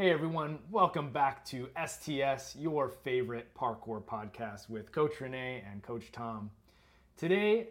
[0.00, 6.10] Hey everyone, welcome back to STS, your favorite parkour podcast with Coach Renee and Coach
[6.10, 6.50] Tom.
[7.18, 7.68] Today,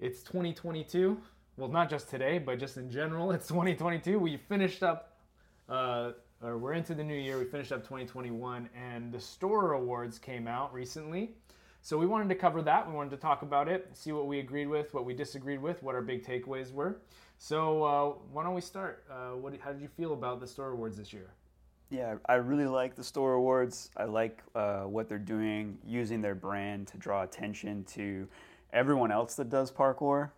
[0.00, 1.16] it's 2022.
[1.56, 4.18] Well, not just today, but just in general, it's 2022.
[4.18, 5.20] We finished up,
[5.68, 6.10] uh,
[6.42, 7.38] or we're into the new year.
[7.38, 11.36] We finished up 2021, and the Storror Awards came out recently.
[11.82, 12.88] So we wanted to cover that.
[12.88, 15.84] We wanted to talk about it, see what we agreed with, what we disagreed with,
[15.84, 17.00] what our big takeaways were.
[17.38, 19.04] So uh, why don't we start?
[19.08, 21.30] Uh, what, how did you feel about the Storror Awards this year?
[21.90, 23.90] Yeah, I really like the Storror Awards.
[23.96, 28.28] I like uh, what they're doing, using their brand to draw attention to
[28.72, 30.30] everyone else that does parkour.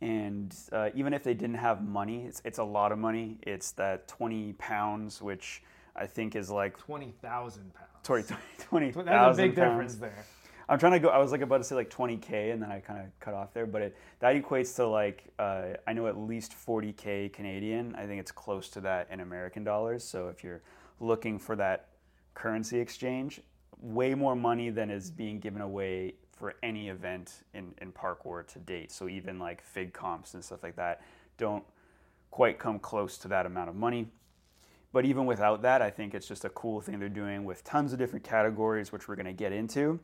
[0.00, 3.38] And uh, even if they didn't have money, it's, it's a lot of money.
[3.42, 5.62] It's that 20 pounds, which
[5.96, 7.90] I think is like 20,000 pounds.
[8.02, 8.22] Sorry,
[8.58, 9.56] 20, That's a big pounds.
[9.56, 10.24] difference there.
[10.68, 11.08] I'm trying to go.
[11.08, 13.54] I was like about to say like 20k, and then I kind of cut off
[13.54, 13.66] there.
[13.66, 17.94] But it, that equates to like uh, I know at least 40k Canadian.
[17.94, 20.02] I think it's close to that in American dollars.
[20.02, 20.62] So if you're
[21.00, 21.88] looking for that
[22.34, 23.40] currency exchange,
[23.80, 28.58] way more money than is being given away for any event in, in parkour to
[28.58, 28.92] date.
[28.92, 31.02] So even like fig comps and stuff like that
[31.38, 31.64] don't
[32.30, 34.06] quite come close to that amount of money.
[34.92, 37.92] But even without that, I think it's just a cool thing they're doing with tons
[37.92, 40.00] of different categories, which we're going to get into.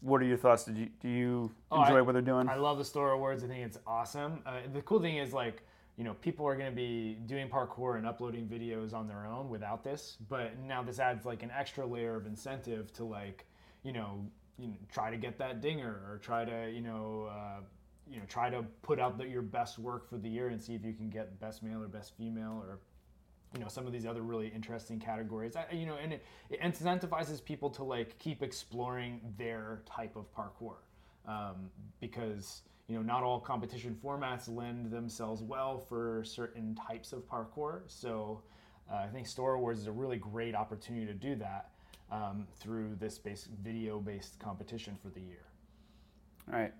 [0.00, 0.64] What are your thoughts?
[0.64, 2.48] Did you, do you oh, enjoy I, what they're doing?
[2.48, 3.42] I love the Storror Awards.
[3.42, 4.42] I think it's awesome.
[4.46, 5.62] Uh, the cool thing is like
[5.98, 9.50] you know, people are going to be doing parkour and uploading videos on their own
[9.50, 10.16] without this.
[10.28, 13.46] But now this adds like an extra layer of incentive to like,
[13.82, 14.24] you know,
[14.58, 17.60] you know try to get that dinger or try to, you know, uh,
[18.08, 20.76] you know, try to put out the, your best work for the year and see
[20.76, 22.78] if you can get best male or best female or,
[23.54, 25.56] you know, some of these other really interesting categories.
[25.56, 30.32] I, you know, and it, it incentivizes people to like keep exploring their type of
[30.32, 30.76] parkour
[31.28, 37.28] um, because you know, not all competition formats lend themselves well for certain types of
[37.28, 37.82] parkour.
[37.86, 38.40] So
[38.90, 41.68] uh, I think Storror Awards is a really great opportunity to do that
[42.10, 45.44] um, through this base, video-based competition for the year.
[46.50, 46.72] All right.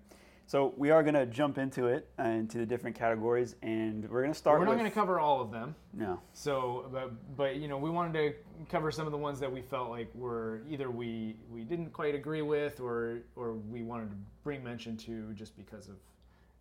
[0.49, 4.21] So we are going to jump into it, uh, into the different categories, and we're
[4.23, 4.57] going to start.
[4.57, 4.79] We're not with...
[4.79, 5.75] going to cover all of them.
[5.93, 6.19] No.
[6.33, 9.61] So, but, but you know, we wanted to cover some of the ones that we
[9.61, 14.15] felt like were either we we didn't quite agree with, or or we wanted to
[14.43, 15.97] bring mention to just because of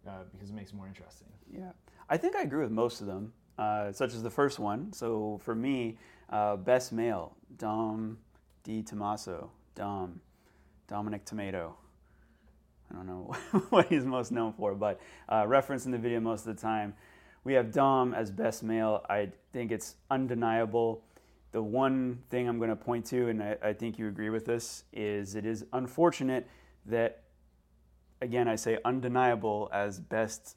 [0.06, 1.28] uh, because it makes it more interesting.
[1.50, 1.71] Yeah,
[2.10, 4.93] I think I agree with most of them, uh, such as the first one.
[4.93, 5.97] So for me,
[6.28, 8.19] uh, best male, Dom
[8.65, 10.21] Di Tomaso, Dom,
[10.88, 11.75] Dominic Tomato.
[12.91, 13.34] I don't know
[13.71, 16.94] what he's most known for, but uh, referenced in the video most of the time.
[17.44, 19.04] We have Dom as best male.
[19.09, 21.03] I think it's undeniable.
[21.53, 24.44] The one thing I'm going to point to, and I, I think you agree with
[24.44, 26.47] this, is it is unfortunate
[26.87, 27.22] that,
[28.21, 30.56] again, I say undeniable as best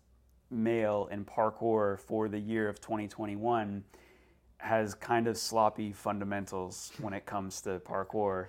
[0.49, 3.83] male in parkour for the year of 2021
[4.57, 8.47] has kind of sloppy fundamentals when it comes to parkour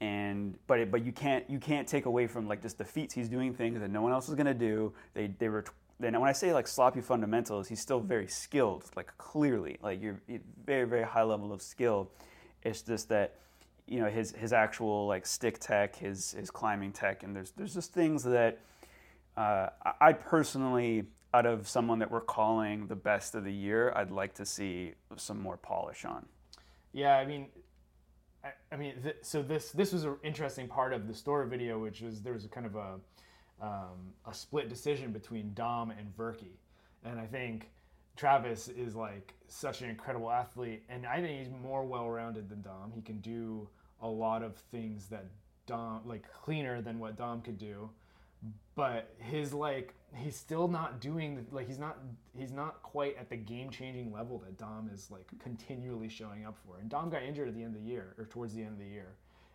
[0.00, 3.14] and but it, but you can't you can't take away from like just the feats
[3.14, 4.92] he's doing things that no one else is gonna do.
[5.14, 5.64] They they were
[5.98, 8.84] then when I say like sloppy fundamentals, he's still very skilled.
[8.96, 10.20] Like clearly, like you're
[10.64, 12.10] very very high level of skill.
[12.62, 13.36] It's just that
[13.86, 17.74] you know his his actual like stick tech, his his climbing tech, and there's there's
[17.74, 18.58] just things that
[19.36, 19.68] uh,
[20.00, 24.32] I personally out of someone that we're calling the best of the year, I'd like
[24.34, 26.24] to see some more polish on.
[26.92, 27.48] Yeah, I mean,
[28.72, 32.00] I, mean, th- so this this was an interesting part of the story video, which
[32.00, 32.94] was there was a kind of a
[33.60, 36.56] um, a split decision between Dom and Verki,
[37.04, 37.70] and I think
[38.16, 42.92] Travis is like such an incredible athlete, and I think he's more well-rounded than Dom.
[42.94, 43.68] He can do
[44.02, 45.26] a lot of things that
[45.66, 47.90] Dom like cleaner than what Dom could do,
[48.74, 51.98] but his like he's still not doing like he's not
[52.36, 56.56] he's not quite at the game changing level that Dom is like continually showing up
[56.64, 56.78] for.
[56.78, 58.78] And Dom got injured at the end of the year or towards the end of
[58.78, 59.14] the year,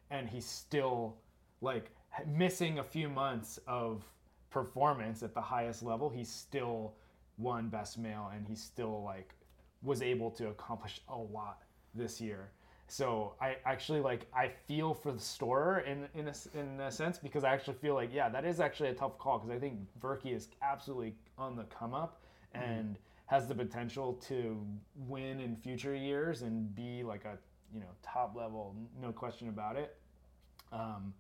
[0.10, 1.18] and he's still
[1.62, 1.92] like
[2.28, 4.04] missing a few months of
[4.50, 6.10] performance at the highest level.
[6.10, 6.94] He's still
[7.38, 9.34] won best male, and he's still like
[9.84, 11.64] was able to accomplish a lot
[11.96, 12.52] this year.
[12.92, 17.18] So I actually like I feel for the Storror in in a, in a sense
[17.18, 19.80] because I actually feel like yeah that is actually a tough call because I think
[20.02, 22.20] Verki is absolutely on the come up
[22.54, 22.70] mm-hmm.
[22.70, 23.34] and mm-hmm.
[23.34, 24.62] has the potential to
[25.08, 27.38] win in future years and be like a
[27.74, 29.96] you know top level no question about it.
[30.74, 31.14] Um,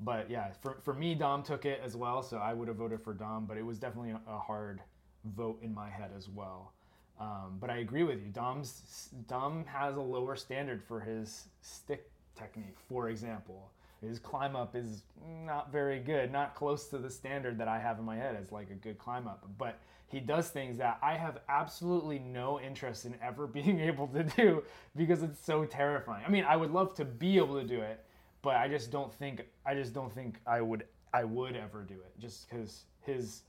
[0.00, 3.00] but yeah, for for me Dom took it as well, so I would have voted
[3.00, 4.82] for Dom, but it was definitely a hard
[5.24, 6.74] vote in my head as well.
[7.20, 8.28] Um, but I agree with you.
[8.32, 13.70] Dom's Dom has a lower standard for his stick technique, for example.
[14.00, 15.02] his climb up is
[15.46, 18.52] not very good, not close to the standard that I have in my head as
[18.52, 19.48] like a good climb up.
[19.56, 19.78] But
[20.08, 24.62] he does things that I have absolutely no interest in ever being able to do
[24.96, 26.24] because it's so terrifying.
[26.26, 28.04] I mean, I would love to be able to do it,
[28.42, 30.84] but I just don't think I just don't think I would
[31.14, 33.42] I would ever do it just because his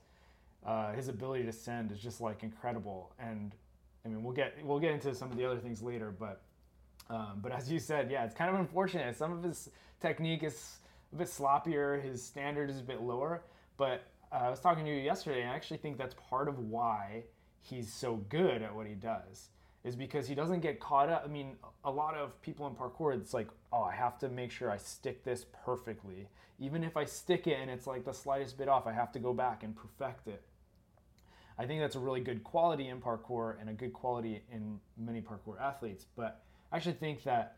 [0.66, 3.14] uh, his ability to send is just like incredible.
[3.18, 3.54] And
[4.04, 6.42] I mean, we'll get we'll get into some of the other things later, but
[7.08, 9.16] um, but as you said, yeah, it's kind of unfortunate.
[9.16, 9.70] Some of his
[10.00, 10.78] technique is
[11.12, 12.02] a bit sloppier.
[12.02, 13.42] His standard is a bit lower.
[13.76, 16.58] But uh, I was talking to you yesterday, and I actually think that's part of
[16.58, 17.24] why
[17.62, 19.50] he's so good at what he does.
[19.84, 21.22] Is because he doesn't get caught up.
[21.24, 21.54] I mean,
[21.84, 24.78] a lot of people in parkour, it's like, oh, I have to make sure I
[24.78, 26.28] stick this perfectly.
[26.58, 29.20] Even if I stick it and it's like the slightest bit off, I have to
[29.20, 30.42] go back and perfect it.
[31.58, 35.20] I think that's a really good quality in parkour and a good quality in many
[35.20, 36.06] parkour athletes.
[36.16, 37.56] But I actually think that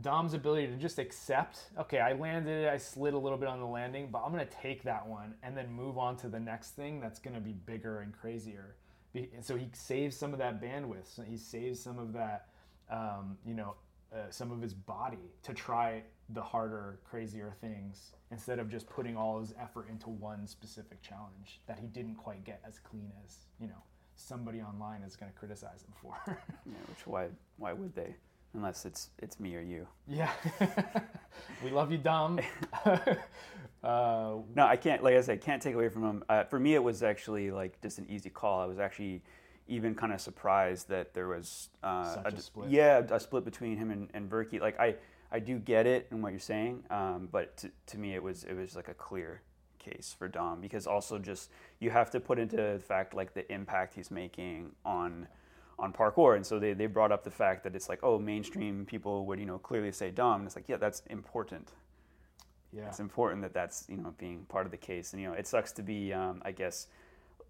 [0.00, 3.60] Dom's ability to just accept, okay, I landed it, I slid a little bit on
[3.60, 6.40] the landing, but I'm going to take that one and then move on to the
[6.40, 8.76] next thing that's going to be bigger and crazier.
[9.14, 11.14] And So he saves some of that bandwidth.
[11.14, 12.48] So he saves some of that,
[12.90, 13.74] um, you know,
[14.12, 19.16] uh, some of his body to try the harder, crazier things instead of just putting
[19.16, 23.38] all his effort into one specific challenge that he didn't quite get as clean as,
[23.60, 23.82] you know,
[24.14, 26.14] somebody online is going to criticize him for.
[26.66, 28.14] yeah, which why why would they?
[28.54, 29.86] unless it's it's me or you.
[30.06, 30.30] Yeah,
[31.64, 32.40] we love you, Dom.
[32.84, 33.04] uh,
[33.82, 35.02] no, I can't.
[35.02, 36.24] Like I said, can't take away from him.
[36.28, 38.60] Uh, for me, it was actually like just an easy call.
[38.60, 39.22] I was actually
[39.68, 42.70] even kind of surprised that there was uh, a, a, split.
[42.70, 44.60] Yeah, a split between him and, and Verki.
[44.60, 44.96] Like I,
[45.32, 48.44] I do get it and what you're saying, um, but to, to me, it was
[48.44, 49.42] it was like a clear
[49.78, 51.50] case for Dom because also just
[51.80, 55.26] you have to put into the fact like the impact he's making on
[55.78, 56.36] on parkour.
[56.36, 59.38] And so they, they brought up the fact that it's like, oh, mainstream people would,
[59.38, 60.40] you know, clearly say Dom.
[60.40, 61.72] And it's like, yeah, that's important.
[62.72, 62.86] Yeah.
[62.86, 65.12] It's important that that's, you know, being part of the case.
[65.12, 66.86] And, you know, it sucks to be, um, I guess,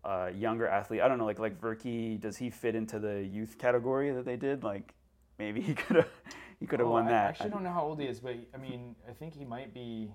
[0.05, 1.01] a younger athlete.
[1.01, 4.37] I don't know, like, like Verki, does he fit into the youth category that they
[4.37, 4.65] did?
[4.65, 4.95] Like,
[5.39, 6.09] maybe he could have,
[6.63, 7.25] he could have oh, won that.
[7.27, 9.75] I actually don't know how old he is, but I mean, I think he might
[9.75, 10.15] be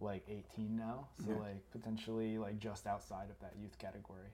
[0.00, 1.08] like 18 now.
[1.18, 1.36] So yeah.
[1.36, 4.30] like potentially like just outside of that youth category.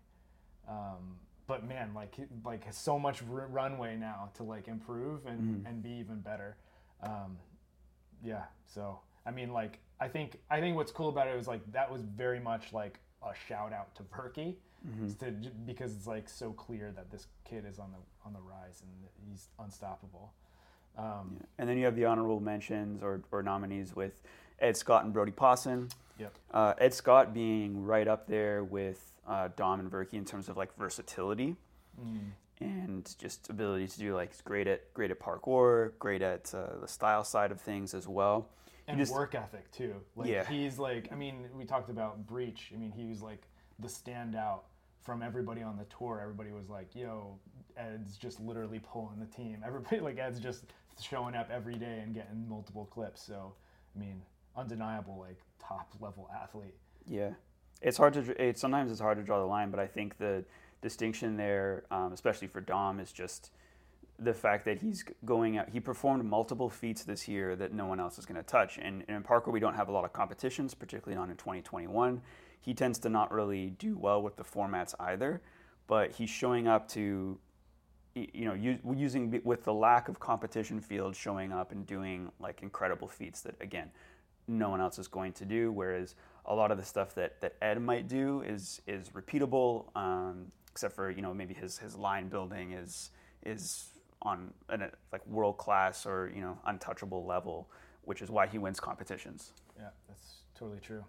[0.69, 1.17] Um,
[1.49, 2.15] but man, like
[2.45, 5.69] like has so much r- runway now to like improve and, mm.
[5.69, 6.59] and be even better.
[7.03, 7.37] Um,
[8.23, 8.45] yeah.
[8.73, 11.91] So I mean, like I think I think what's cool about it was like that
[11.91, 14.55] was very much like a shout out to Verki,
[14.87, 15.09] mm-hmm.
[15.25, 18.81] to, because it's like so clear that this kid is on the on the rise
[18.81, 18.93] and
[19.29, 20.35] he's unstoppable.
[20.97, 21.47] Um, yeah.
[21.59, 24.21] And then you have the honorable mentions or, or nominees with
[24.61, 25.89] Ed Scott and Brody Pawson.
[26.19, 26.35] Yep.
[26.53, 30.57] Uh, Ed Scott being right up there with uh, Dom and Verki in terms of
[30.57, 31.57] like versatility
[32.01, 32.31] mm.
[32.61, 36.89] and just ability to do like great at great at parkour, great at uh, the
[36.89, 38.49] style side of things as well.
[38.89, 39.95] And just, work ethic too.
[40.17, 40.45] Like yeah.
[40.49, 42.73] he's like I mean, we talked about Breach.
[42.75, 43.43] I mean, he was like
[43.79, 44.63] the standout
[45.09, 46.21] from everybody on the tour.
[46.21, 47.39] Everybody was like, "Yo,
[47.77, 50.65] Ed's just literally pulling the team." Everybody like Ed's just
[51.01, 53.23] showing up every day and getting multiple clips.
[53.23, 53.55] So,
[53.97, 54.21] I mean,
[54.57, 56.75] undeniable like top level athlete.
[57.07, 57.31] Yeah
[57.81, 60.45] it's hard to it, sometimes it's hard to draw the line, but I think the
[60.83, 63.51] distinction there, um, especially for Dom, is just
[64.19, 65.69] the fact that he's going out.
[65.69, 68.77] He performed multiple feats this year that no one else is going to touch.
[68.79, 72.21] And, and in parkour, we don't have a lot of competitions, particularly not in 2021.
[72.61, 75.41] He tends to not really do well with the formats either,
[75.87, 77.39] but he's showing up to
[78.15, 78.55] you know
[78.95, 83.55] using with the lack of competition field showing up and doing like incredible feats that
[83.61, 83.89] again
[84.49, 86.17] no one else is going to do whereas
[86.49, 90.97] a lot of the stuff that, that Ed might do is is repeatable, um, except
[90.97, 93.11] for you know maybe his his line building is
[93.45, 93.91] is
[94.23, 94.79] on a
[95.13, 97.69] like world class or you know untouchable level,
[98.05, 99.53] which is why he wins competitions.
[99.79, 101.05] Yeah, that's totally true.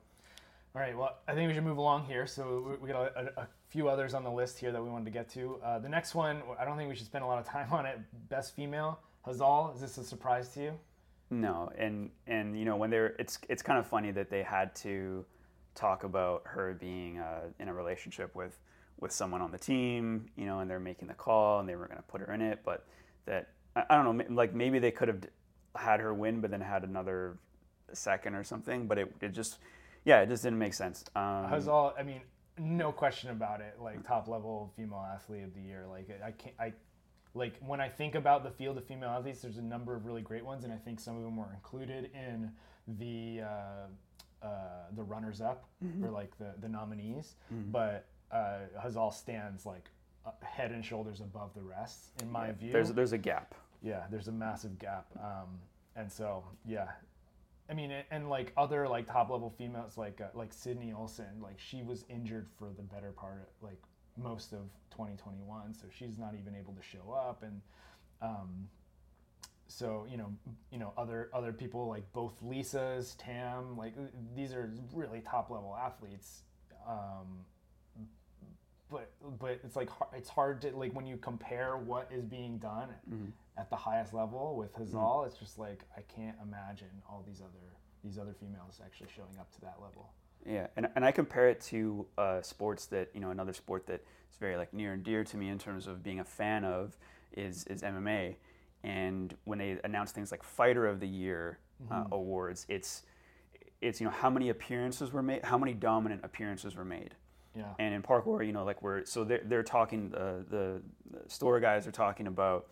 [0.76, 2.28] All right, well, I think we should move along here.
[2.28, 5.12] So we got a, a few others on the list here that we wanted to
[5.12, 5.60] get to.
[5.64, 7.88] Uh, the next one, I don't think we should spend a lot of time on
[7.88, 8.00] it.
[8.30, 9.74] Best female, Hazal.
[9.74, 10.74] Is this a surprise to you?
[11.32, 14.74] No, and and you know when they're it's it's kind of funny that they had
[14.78, 15.26] to
[15.76, 18.60] talk about her being uh, in a relationship with
[19.00, 21.86] with someone on the team, you know, and they're making the call and they were
[21.88, 22.86] going to put her in it, but
[23.26, 25.22] that I, I don't know, like maybe they could have
[25.76, 27.38] had her win, but then had another
[27.94, 29.60] second or something, but it it just
[30.10, 31.06] yeah, it just didn't make sense.
[31.16, 32.22] Um, Hazal, I mean,
[32.58, 35.86] no question about it, like top level female athlete of the year.
[35.88, 36.74] Like I can't I
[37.36, 40.24] like when I think about the field of female athletes, there's a number of really
[40.24, 42.52] great ones, and I think some of them were included in
[42.98, 44.50] the uh, uh,
[44.96, 46.04] the runners up mm-hmm.
[46.04, 47.36] or like the the nominees.
[47.54, 47.70] Mm-hmm.
[47.70, 49.92] But uh, Hazal stands like
[50.42, 52.72] head and shoulders above the rest, in my yeah, view.
[52.72, 53.54] There's there's a gap.
[53.84, 55.60] Yeah, there's a massive gap, um,
[55.96, 56.88] and so yeah,
[57.70, 61.60] I mean, and, like other like top level females, like uh, like Sydney Olsen, like
[61.60, 63.82] she was injured for the better part, of, like
[64.18, 64.62] most of
[64.92, 67.62] 2021, so she's not even able to show up, and
[68.22, 68.68] um,
[69.68, 70.34] so you know,
[70.72, 73.94] you know, other other people like both Lisa's, Tam, like
[74.36, 76.42] these are really top level athletes.
[76.88, 77.46] Um,
[78.92, 82.90] but but it's like it's hard to like when you compare what is being done
[83.58, 87.76] at the highest level with Hazal, it's just like I can't imagine all these other
[88.04, 90.12] these other females actually showing up to that level.
[90.46, 94.02] Yeah, and, and I compare it to uh, sports that you know another sport that
[94.32, 96.98] is very like near and dear to me in terms of being a fan of
[97.34, 98.36] is is MMA,
[98.84, 101.60] and when they announce things like Fighter of the Year
[101.92, 103.04] uh, awards, it's
[103.82, 107.16] it's you know how many appearances were made, how many dominant appearances were made,
[107.60, 107.66] Yeah.
[107.78, 111.60] and in parkour, you know, like we're so they're they're talking uh, the, the store
[111.60, 112.68] guys are talking about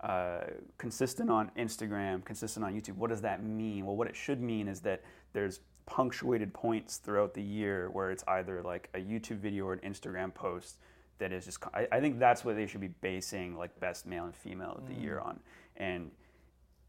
[0.00, 0.40] uh,
[0.78, 2.96] consistent on Instagram, consistent on YouTube.
[2.96, 3.86] What does that mean?
[3.86, 8.24] Well, what it should mean is that there's punctuated points throughout the year where it's
[8.28, 10.78] either like a YouTube video or an Instagram post
[11.18, 11.58] that is just.
[11.72, 14.88] I, I think that's what they should be basing like best male and female of
[14.88, 15.38] the year on,
[15.76, 16.10] and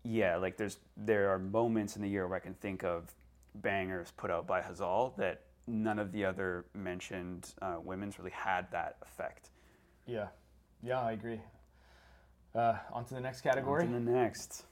[0.04, 3.14] yeah, like there's there are moments in the year where I can think of
[3.56, 8.70] bangers put out by Hazal that none of the other mentioned uh, women's really had
[8.72, 9.50] that effect.
[10.06, 10.28] Yeah.
[10.82, 11.40] Yeah, I agree.
[12.54, 13.84] Uh, on to the next category.
[13.86, 14.66] On to the next.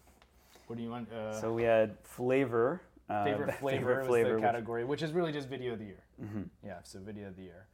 [0.67, 1.11] What do you want?
[1.11, 2.81] Uh, So we had flavor.
[3.09, 5.85] Uh, favorite flavor was flavor, the which- category, which is really just video of the
[5.85, 6.03] year.
[6.21, 6.49] Mhm.
[6.63, 7.65] Yeah, so video of the year,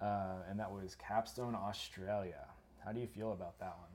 [0.00, 2.46] uh, and that was Capstone Australia.
[2.84, 3.90] How do you feel about that one?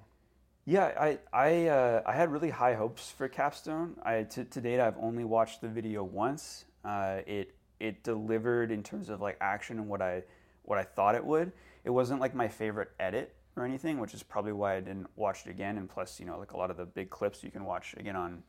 [0.65, 3.97] Yeah, I I, uh, I had really high hopes for Capstone.
[4.03, 6.65] I to, to date I've only watched the video once.
[6.85, 10.23] Uh, it it delivered in terms of like action and what I
[10.63, 11.51] what I thought it would.
[11.83, 15.45] It wasn't like my favorite edit or anything, which is probably why I didn't watch
[15.45, 15.77] it again.
[15.77, 18.15] And plus, you know, like a lot of the big clips you can watch again
[18.15, 18.43] on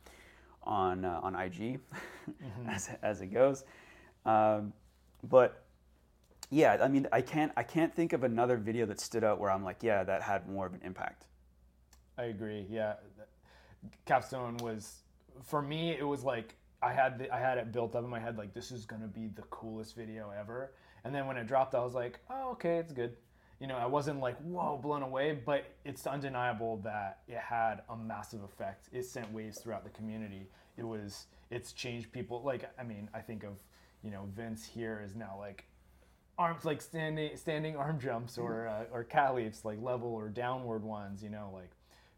[0.63, 1.79] on uh, on IG
[2.67, 3.63] as as it goes.
[4.25, 4.73] Um,
[5.23, 5.63] but
[6.49, 9.51] yeah, I mean, I can't I can't think of another video that stood out where
[9.51, 11.25] I'm like, yeah, that had more of an impact.
[12.17, 12.65] I agree.
[12.69, 12.95] Yeah,
[14.05, 14.99] Capstone was
[15.43, 15.91] for me.
[15.91, 18.53] It was like I had the, I had it built up in my head like
[18.53, 20.71] this is gonna be the coolest video ever.
[21.03, 23.15] And then when it dropped, I was like, oh okay, it's good.
[23.59, 27.97] You know, I wasn't like whoa blown away, but it's undeniable that it had a
[27.97, 28.87] massive effect.
[28.93, 30.47] It sent waves throughout the community.
[30.77, 32.41] It was it's changed people.
[32.43, 33.53] Like I mean, I think of
[34.03, 35.65] you know Vince here is now like
[36.37, 40.83] arms like standing standing arm jumps or uh, or cat leaps like level or downward
[40.83, 41.69] ones you know like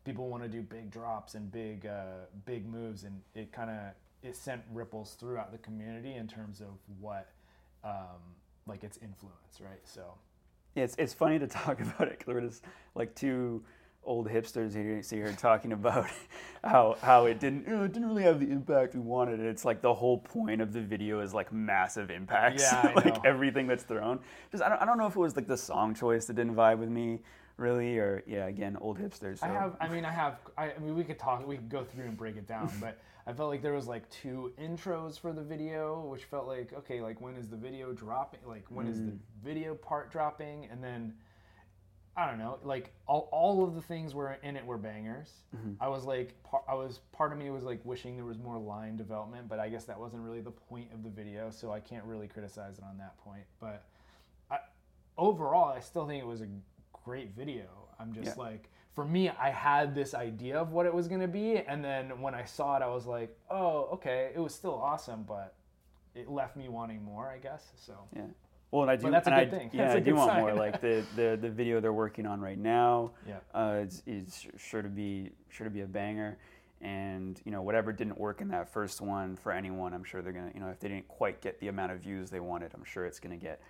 [0.05, 3.77] people want to do big drops and big uh, big moves and it kind of
[4.23, 6.67] it sent ripples throughout the community in terms of
[6.99, 7.29] what
[7.83, 8.21] um,
[8.67, 10.13] like its influence right so
[10.75, 12.63] it's, it's funny to talk about it because we're just
[12.95, 13.63] like two
[14.03, 16.09] old hipsters here, so here talking about
[16.63, 19.39] how how it didn't you know, it didn't really have the impact we wanted.
[19.39, 23.05] And It's like the whole point of the video is like massive impacts, Yeah, like
[23.05, 23.21] know.
[23.25, 24.19] everything that's thrown.
[24.51, 26.55] Just I don't, I don't know if it was like the song choice that didn't
[26.55, 27.19] vibe with me
[27.57, 29.39] really, or yeah, again old hipsters.
[29.39, 29.45] So.
[29.45, 29.77] I have.
[29.79, 30.39] I mean, I have.
[30.57, 31.45] I, I mean, we could talk.
[31.47, 32.71] We could go through and break it down.
[32.81, 36.73] but I felt like there was like two intros for the video, which felt like
[36.73, 38.39] okay, like when is the video dropping?
[38.45, 39.19] Like when is the mm.
[39.43, 40.67] video part dropping?
[40.71, 41.13] And then
[42.15, 42.59] I don't know.
[42.63, 45.29] Like all, all of the things were in it were bangers.
[45.55, 45.81] Mm-hmm.
[45.81, 48.57] I was like, par, I was part of me was like wishing there was more
[48.57, 51.79] line development, but I guess that wasn't really the point of the video, so I
[51.79, 53.43] can't really criticize it on that point.
[53.61, 53.85] But
[54.49, 54.57] I,
[55.17, 56.47] overall, I still think it was a
[57.05, 57.65] great video.
[57.97, 58.43] I'm just Yeah.
[58.43, 61.83] like, for me, I had this idea of what it was going to be, and
[61.83, 65.55] then when I saw it, I was like, oh, okay, it was still awesome, but
[66.13, 67.71] it left me wanting more, I guess.
[67.77, 68.23] So Yeah.
[68.71, 69.11] Well, and I do.
[69.11, 69.69] that's a good I, thing.
[69.73, 70.39] Yeah, I do want sign.
[70.39, 70.53] more.
[70.53, 73.11] Like the, the the video they're working on right now.
[73.27, 73.39] Yeah.
[73.53, 76.37] Uh, is, is sure to be sure to be a banger,
[76.79, 80.31] and you know whatever didn't work in that first one for anyone, I'm sure they're
[80.31, 80.51] gonna.
[80.53, 83.05] You know, if they didn't quite get the amount of views they wanted, I'm sure
[83.05, 83.61] it's gonna get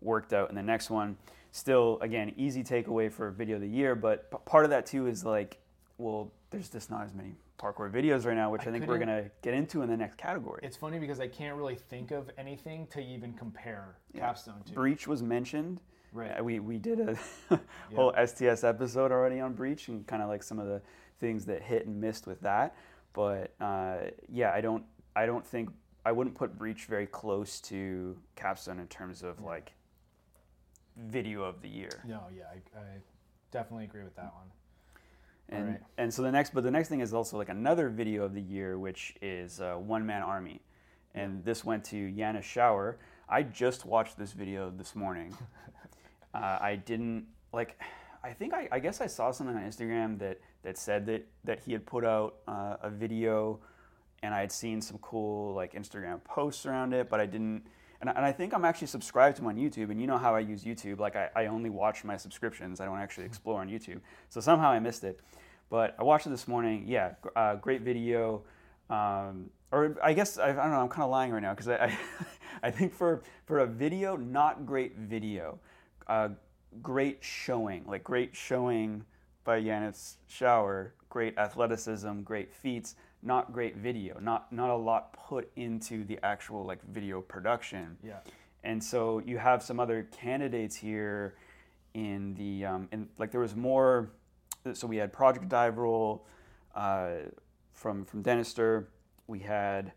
[0.00, 1.16] worked out in the next one.
[1.52, 5.06] Still, again, easy takeaway for video of the year, but p- part of that too
[5.06, 5.58] is like,
[5.98, 9.30] well, there's just not as many parkour videos right now, which I, think we're gonna
[9.42, 10.60] get into in the next category.
[10.62, 14.72] it's funny because I can't really think of anything to even compare Capstone to.
[14.72, 15.80] Breach was mentioned.
[16.12, 16.38] Right.
[16.38, 17.18] Uh, we we did a
[17.94, 20.80] whole STS episode already on Breach and kind of like some of the
[21.18, 22.76] things that hit and missed with that.
[23.12, 23.96] But uh,
[24.28, 24.84] yeah, I don't
[25.14, 25.70] I don't think
[26.04, 29.72] I wouldn't put Breach very close to Capstone in terms of like
[30.96, 32.02] video of the year.
[32.06, 32.84] No, yeah, I, I
[33.50, 34.46] definitely agree with that one.
[35.48, 35.80] And Alright.
[35.98, 38.40] and so the next, but the next thing is also like another video of the
[38.40, 40.60] year, which is uh, One Man Army,
[41.14, 42.98] and this went to Yana Shower.
[43.28, 45.36] I just watched this video this morning.
[46.34, 47.80] uh, I didn't like.
[48.24, 51.60] I think I, I guess I saw something on Instagram that that said that that
[51.60, 53.60] he had put out uh, a video
[54.22, 57.62] and I had seen some cool like Instagram posts around it, but I didn't.
[58.00, 60.18] And I, and I think I'm actually subscribed to him on YouTube, and you know
[60.18, 60.98] how I use YouTube.
[60.98, 62.80] Like I, I only watch my subscriptions.
[62.80, 64.00] I don't actually explore on YouTube.
[64.28, 65.20] So somehow I missed it.
[65.68, 66.84] But I watched it this morning.
[66.86, 68.42] Yeah, uh, great video.
[68.88, 70.80] Um, or I guess I, I, don't know.
[70.80, 71.98] I'm kind of lying right now because I, I,
[72.64, 75.58] I, think for for a video, not great video,
[76.06, 76.28] uh,
[76.82, 79.04] great showing, like great showing
[79.44, 82.94] by Yanis Shower, great athleticism, great feats,
[83.26, 87.96] not great video, not not a lot put into the actual like video production.
[88.02, 88.20] Yeah.
[88.62, 91.34] And so you have some other candidates here
[91.94, 94.10] in the um, in like there was more.
[94.72, 96.26] So we had Project Dive Roll
[96.74, 97.10] uh,
[97.72, 98.88] from from Denister.
[99.26, 99.92] We had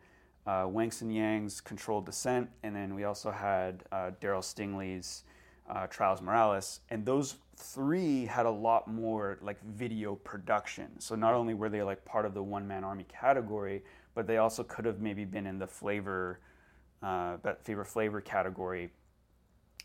[0.45, 5.23] uh, Wangson Yang's Controlled Descent, and then we also had uh, Daryl Stingley's
[5.69, 10.99] uh, Trials Morales, and those three had a lot more like video production.
[10.99, 13.83] So not only were they like part of the one man army category,
[14.15, 16.39] but they also could have maybe been in the flavor,
[17.03, 18.91] uh, fever flavor category.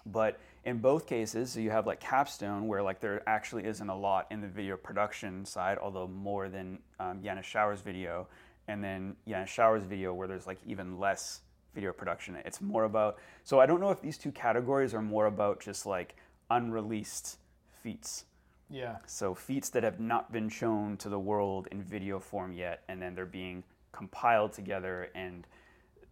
[0.07, 3.97] But in both cases, so you have like Capstone, where like there actually isn't a
[3.97, 8.29] lot in the video production side, although more than um, Yanis Shower's video,
[8.69, 11.41] and then Yanis Shower's video, where there's like even less
[11.75, 12.37] video production.
[12.45, 13.19] It's more about.
[13.43, 16.15] So I don't know if these two categories are more about just like
[16.51, 17.39] unreleased
[17.85, 18.25] feats.
[18.71, 18.97] Yeah.
[19.07, 23.01] So feats that have not been shown to the world in video form yet, and
[23.01, 23.63] then they're being
[23.93, 25.47] compiled together, and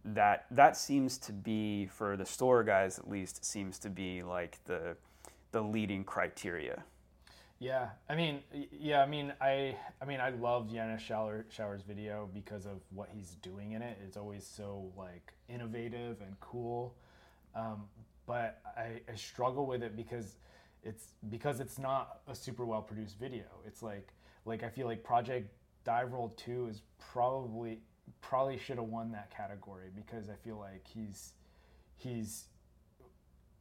[0.05, 4.63] that that seems to be for the store guys at least seems to be like
[4.65, 4.95] the
[5.51, 6.83] the leading criteria.
[7.59, 8.41] Yeah, I mean,
[8.77, 13.07] yeah, I mean, I, I mean, I loved Yanis Shower, Shower's video because of what
[13.13, 13.97] he's doing in it.
[14.05, 16.93] It's always so like innovative and cool,
[17.55, 17.83] um,
[18.25, 20.35] but I, I struggle with it because
[20.83, 23.45] it's because it's not a super well produced video.
[23.65, 24.13] It's like,
[24.45, 25.51] like I feel like Project
[25.83, 27.79] Dive Roll Two is probably
[28.21, 31.33] probably should have won that category because I feel like he's
[31.95, 32.47] he's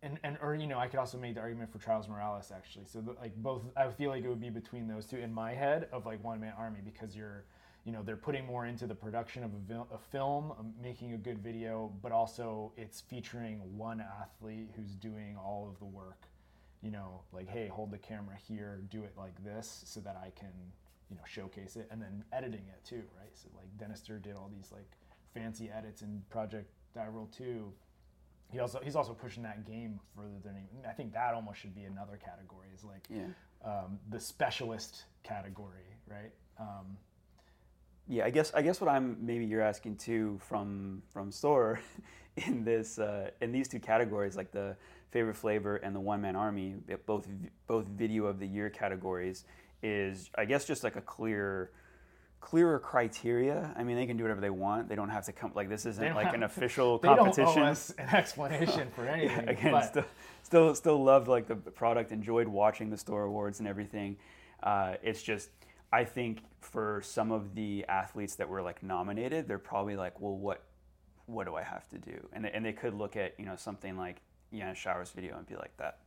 [0.02, 2.87] and and or you know I could also make the argument for Trials Morales actually.
[2.87, 5.52] So the, like both, I feel like it would be between those two in my
[5.52, 7.45] head of like one man army because you're
[7.85, 11.19] you know they're putting more into the production of a, a film, um, making a
[11.19, 16.26] good video, but also it's featuring one athlete who's doing all of the work.
[16.82, 20.30] You know, like hey, hold the camera here, do it like this, so that I
[20.38, 20.52] can
[21.10, 23.34] you know showcase it, and then editing it too, right?
[23.34, 24.90] So like Denister did all these like
[25.32, 27.73] fancy edits in Project Dive Roll Two
[28.52, 31.75] he also he's also pushing that game further than he, I think that almost should
[31.75, 33.25] be another category is like yeah.
[33.64, 36.30] um, the specialist category, right?
[36.60, 36.99] Um,
[38.06, 41.80] yeah, I guess I guess what I'm maybe you're asking too from from store
[42.36, 44.76] in this uh, in these two categories like the
[45.13, 46.75] favorite flavor and the one man army
[47.07, 47.29] both
[47.67, 49.45] both video of the year categories
[49.83, 51.71] is I guess just like a clear
[52.43, 53.73] clearer criteria.
[53.77, 54.89] I mean, they can do whatever they want.
[54.89, 57.45] They don't have to come like this isn't like an official competition.
[57.47, 59.45] They don't owe us an explanation for anything.
[59.45, 59.87] yeah, again, but.
[59.87, 60.05] still,
[60.43, 62.13] still, still loved like the product.
[62.13, 64.17] Enjoyed watching the store awards and everything.
[64.63, 65.51] Uh, it's just,
[65.93, 70.37] I think for some of the athletes that were like nominated, they're probably like, well,
[70.37, 70.63] what,
[71.27, 72.29] what do I have to do?
[72.33, 74.21] And they, and they could look at you know something like
[74.54, 75.99] Yanis Shower's video and be like that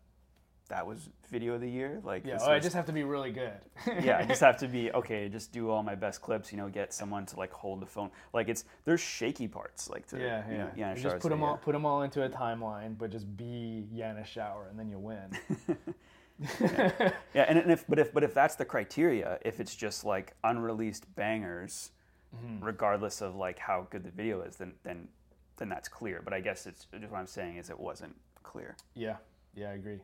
[0.69, 2.01] that was video of the year.
[2.03, 3.53] Like, yeah, oh, was, I just have to be really good.
[4.03, 5.29] yeah, I just have to be okay.
[5.29, 6.51] Just do all my best clips.
[6.51, 8.10] You know, get someone to like hold the phone.
[8.34, 9.89] Like it's there's shaky parts.
[9.89, 10.69] Like to yeah, yeah.
[10.75, 13.86] You know, just put them all put them all into a timeline, but just be
[13.93, 15.29] Yanis Shower, and then you win.
[16.60, 17.12] yeah.
[17.34, 20.34] yeah, and, and if but if but if that's the criteria, if it's just like
[20.43, 21.91] unreleased bangers,
[22.36, 22.63] mm-hmm.
[22.63, 25.10] regardless of like how good the video is, then then
[25.58, 26.21] then that's clear.
[26.23, 28.75] But I guess it's what I'm saying is it wasn't clear.
[28.93, 29.17] Yeah,
[29.55, 29.99] yeah, I agree.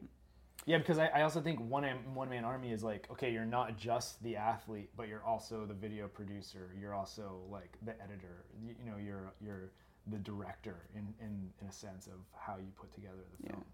[0.66, 3.78] Yeah, because I, I also think one one man army is like okay, you're not
[3.78, 6.76] just the athlete, but you're also the video producer.
[6.80, 8.46] You're also like the editor.
[8.64, 9.72] You, you know, you're you're
[10.08, 13.60] the director in, in in a sense of how you put together the film.
[13.60, 13.68] Yeah.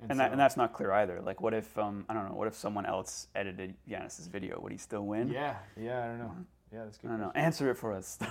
[0.00, 1.20] And, and, so, that, and that's not clear either.
[1.22, 2.34] Like, what if um, I don't know?
[2.34, 4.60] What if someone else edited Yanis's video?
[4.60, 5.28] Would he still win?
[5.28, 6.36] Yeah, yeah, I don't know.
[6.72, 7.08] Yeah, that's good.
[7.08, 7.32] I don't know.
[7.34, 8.18] Answer it for us.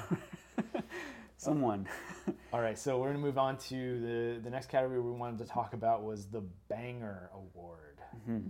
[1.43, 1.87] someone.
[2.53, 5.45] All right, so we're gonna move on to the the next category we wanted to
[5.45, 7.99] talk about was the Banger Award.
[8.15, 8.47] Mm-hmm.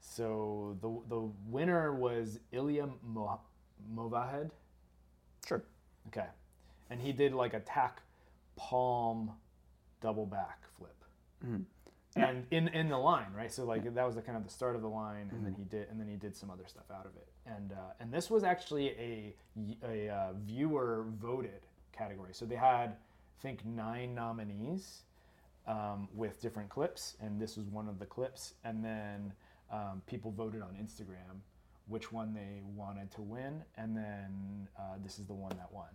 [0.00, 3.40] So the the winner was Ilya Mo-
[3.94, 4.50] Movahed.
[5.46, 5.64] Sure.
[6.08, 6.26] Okay,
[6.90, 8.02] and he did like a tack
[8.56, 9.32] palm
[10.00, 11.04] double back flip.
[11.44, 11.62] Mm-hmm.
[12.16, 13.52] And in, in the line, right?
[13.52, 15.44] So like that was the kind of the start of the line, and mm-hmm.
[15.44, 17.28] then he did, and then he did some other stuff out of it.
[17.46, 19.34] And uh, and this was actually a
[19.84, 22.32] a uh, viewer voted category.
[22.32, 25.02] So they had, I think, nine nominees,
[25.66, 28.54] um, with different clips, and this was one of the clips.
[28.64, 29.32] And then
[29.72, 31.40] um, people voted on Instagram
[31.86, 35.88] which one they wanted to win, and then uh, this is the one that won.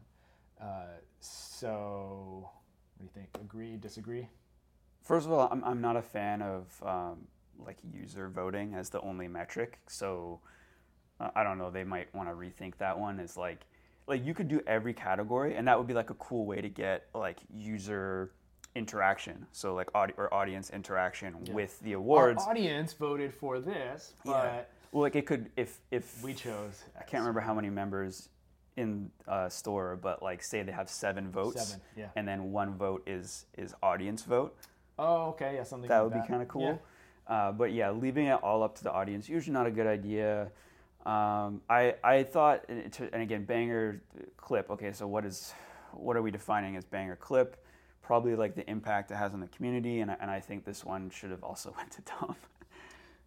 [0.61, 2.49] Uh, so,
[2.97, 3.27] what do you think?
[3.43, 3.75] Agree?
[3.77, 4.27] Disagree?
[5.01, 7.27] First of all, I'm, I'm not a fan of um,
[7.65, 9.79] like user voting as the only metric.
[9.87, 10.39] So
[11.19, 11.71] uh, I don't know.
[11.71, 13.19] They might want to rethink that one.
[13.19, 13.65] Is like
[14.09, 16.67] like you could do every category, and that would be like a cool way to
[16.67, 18.31] get like user
[18.75, 19.45] interaction.
[19.51, 22.43] So like audi- or audience interaction with the awards.
[22.43, 24.61] Our audience voted for this, but Yeah.
[24.91, 26.83] Well, like it could if if we chose.
[26.99, 28.29] I can't remember how many members
[28.75, 32.07] in uh, store, but like say they have seven votes, Seven, yeah.
[32.15, 34.57] and then one vote is is audience vote.
[34.97, 36.79] Oh, okay, yeah, something like That like would be kind of cool.
[37.29, 37.35] Yeah.
[37.35, 40.51] Uh, but yeah, leaving it all up to the audience usually not a good idea.
[41.05, 44.01] Um, I I thought, and again, banger
[44.37, 44.69] clip.
[44.69, 45.53] Okay, so what is
[45.93, 47.63] what are we defining as banger clip?
[48.01, 50.83] Probably like the impact it has on the community, and I, and I think this
[50.83, 52.35] one should have also went to Dom.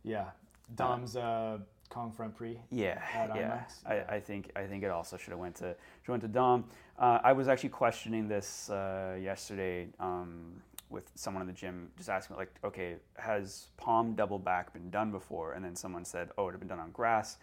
[0.03, 0.31] Yeah,
[0.75, 1.59] Dom's uh,
[1.89, 2.59] Kong Front Prix.
[2.71, 3.43] Yeah, At yeah.
[3.43, 3.83] IMAX?
[3.85, 4.05] Yeah.
[4.09, 6.65] I, I think I think it also should have went to should went to Dom.
[6.99, 12.09] Uh, I was actually questioning this uh, yesterday um, with someone in the gym, just
[12.09, 15.53] asking like, okay, has palm double back been done before?
[15.55, 17.39] And then someone said, oh, it had been done on grass.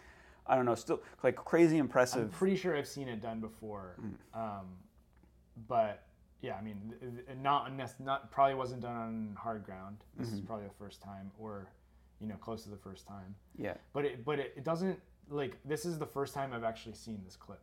[0.50, 2.30] I don't know, still like crazy I'm impressive.
[2.32, 3.96] pretty sure I've seen it done before,
[4.34, 4.66] um,
[5.68, 6.02] but
[6.42, 6.94] yeah, I mean,
[7.40, 9.98] not not probably wasn't done on hard ground.
[10.18, 10.34] This Mm-hmm.
[10.36, 11.68] is probably the first time, or
[12.20, 13.34] you know, close to the first time.
[13.56, 14.98] yeah, But it but it, it doesn't
[15.30, 17.62] like this is the first time I've actually seen this clip,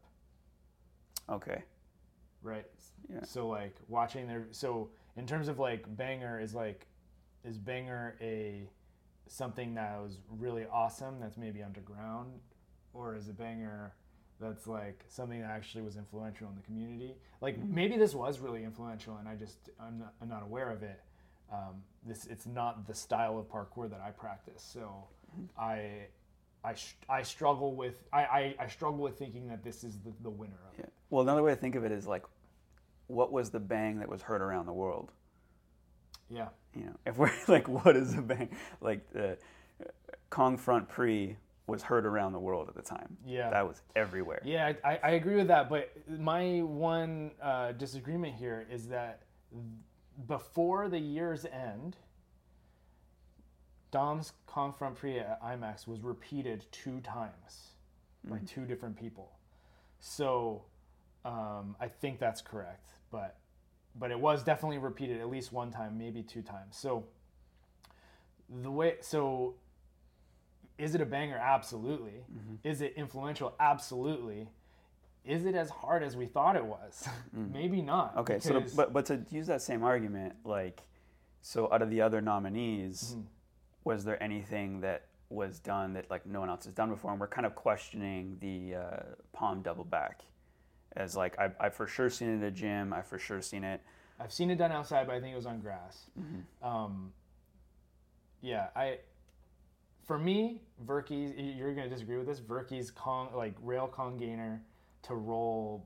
[1.30, 1.64] okay,
[2.42, 2.66] right?
[3.12, 3.24] Yeah.
[3.24, 6.88] So like watching their so in terms of like banger is like
[7.44, 8.70] is banger a
[9.28, 12.32] something that was really awesome that's maybe underground
[12.98, 13.94] or is a banger
[14.40, 18.64] that's like something that actually was influential in the community like maybe this was really
[18.64, 21.02] influential and i just i'm not, I'm not aware of it
[21.52, 25.06] um, this it's not the style of parkour that i practice so
[25.58, 26.08] i
[26.64, 30.12] I, sh- I struggle with I, I, I struggle with thinking that this is the,
[30.22, 30.86] the winner of yeah.
[30.86, 32.24] it Well, another way to think of it is like,
[33.06, 35.12] what was the bang that was heard around the world?
[36.30, 38.50] yeah you know, if we're like, what is a bang?
[38.82, 39.86] Like the uh,
[40.30, 41.36] Kong Front Pre
[41.68, 43.18] was heard around the world at the time.
[43.26, 43.50] Yeah.
[43.50, 44.42] that was everywhere.
[44.44, 45.70] Yeah, I, I- agree with that.
[45.70, 49.24] But my one uh, disagreement here is that
[50.28, 51.98] before the year's end,
[53.92, 57.72] Dom's Kong Front Prix at IMAX was repeated two times
[58.24, 59.32] by two different people.
[60.00, 60.64] So
[61.26, 62.90] um, I think that's correct.
[63.12, 63.38] But
[64.00, 66.78] but it was definitely repeated at least one time, maybe two times.
[66.78, 67.06] So
[68.62, 69.56] the way so
[70.78, 71.38] is it a banger?
[71.38, 72.24] Absolutely.
[72.64, 73.54] Is it influential?
[73.60, 74.50] Absolutely.
[75.26, 77.08] Is it as hard as we thought it was?
[77.34, 78.16] Maybe not.
[78.18, 80.84] Okay, so to, but but to use that same argument, like,
[81.42, 83.22] so out of the other nominees, Mm-hmm.
[83.84, 87.12] was there anything that was done that like no one else has done before?
[87.12, 89.00] And we're kind of questioning the uh,
[89.34, 90.22] palm double back,
[90.96, 92.94] as like I I for sure seen it at a gym.
[92.94, 93.82] I for sure seen it.
[94.20, 96.06] I've seen it done outside, but I think it was on grass.
[96.64, 97.12] Um,
[98.42, 99.00] yeah, I.
[100.08, 101.34] For me, Verkey's.
[101.38, 102.40] You're gonna disagree with this.
[102.40, 104.64] Verkey's Kong like rail Kong gainer
[105.04, 105.86] to roll,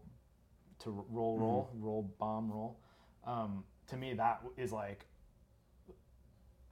[0.80, 2.80] to roll roll roll bomb roll.
[3.26, 5.08] Um, to me, that is like.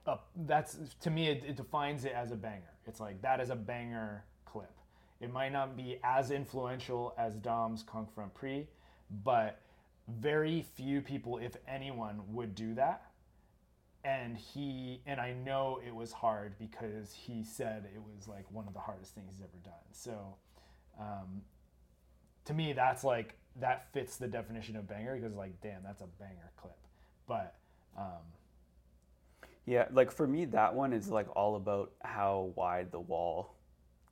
[0.06, 2.72] A, that's to me it, it defines it as a banger.
[2.86, 4.72] It's like that is a banger clip.
[5.20, 8.66] It might not be as influential as Dom's Kong Front Prix,
[9.24, 9.60] but
[10.08, 13.09] very few people, if anyone, would do that.
[14.04, 18.66] And he and I know it was hard because he said it was like one
[18.66, 19.74] of the hardest things he's ever done.
[19.92, 20.36] So,
[20.98, 21.42] um,
[22.46, 26.06] to me, that's like that fits the definition of banger because like, damn, that's a
[26.18, 26.78] banger clip.
[27.28, 27.56] But
[27.98, 28.22] um,
[29.66, 33.54] Yeah, like for me, that one is like all about how wide the wall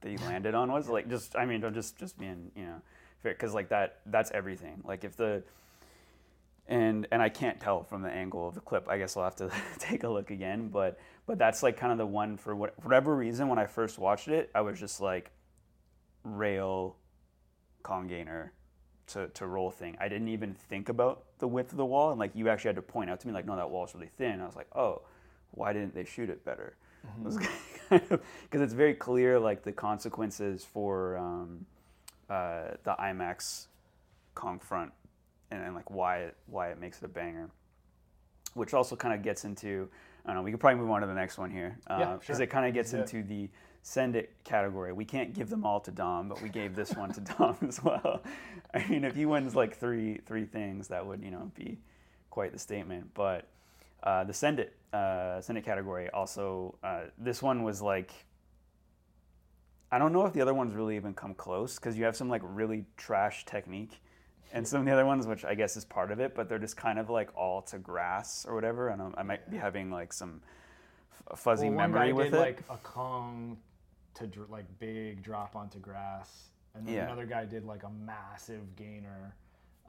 [0.02, 0.88] that you landed on was.
[0.88, 2.82] Like, just I mean, I'm just just being you know
[3.22, 4.82] fair because like that that's everything.
[4.84, 5.42] Like if the
[6.68, 8.88] and and I can't tell from the angle of the clip.
[8.88, 10.68] I guess I'll have to take a look again.
[10.68, 13.98] But but that's like kind of the one for what, whatever reason when I first
[13.98, 15.30] watched it, I was just like
[16.24, 16.96] rail
[17.82, 18.52] Kong gainer
[19.08, 19.96] to, to roll thing.
[20.00, 22.76] I didn't even think about the width of the wall, and like you actually had
[22.76, 24.40] to point out to me, like, no, that wall's really thin.
[24.40, 25.02] I was like, oh,
[25.52, 26.76] why didn't they shoot it better?
[27.22, 28.20] Because
[28.52, 31.66] it's very clear, like the consequences for um,
[32.28, 33.66] uh, the IMAX
[34.34, 34.92] Kong front,
[35.50, 37.50] and, and like why it why it makes it a banger.
[38.54, 39.88] Which also kind of gets into,
[40.24, 40.42] I don't know.
[40.42, 42.42] We could probably move on to the next one here Yeah, because sure.
[42.42, 43.48] it kind of gets into the
[43.82, 44.92] send it category.
[44.92, 47.82] We can't give them all to Dom, but we gave this one to Dom as
[47.82, 48.22] well.
[48.74, 51.78] I mean, if he wins like three three things, that would you know be
[52.30, 53.10] quite the statement.
[53.14, 53.46] But
[54.02, 58.12] uh, the send it uh, send it category also uh, this one was like
[59.90, 62.28] I don't know if the other ones really even come close because you have some
[62.28, 64.00] like really trash technique
[64.52, 66.58] and some of the other ones, which I guess is part of it, but they're
[66.58, 68.88] just kind of like all to grass or whatever.
[68.88, 70.40] And I might be having like some
[71.30, 72.40] f- fuzzy Well, one memory guy with did it.
[72.40, 73.58] like a Kong
[74.14, 77.04] to dr- like big drop onto grass, and then Yeah.
[77.04, 79.34] another guy did like a massive gainer.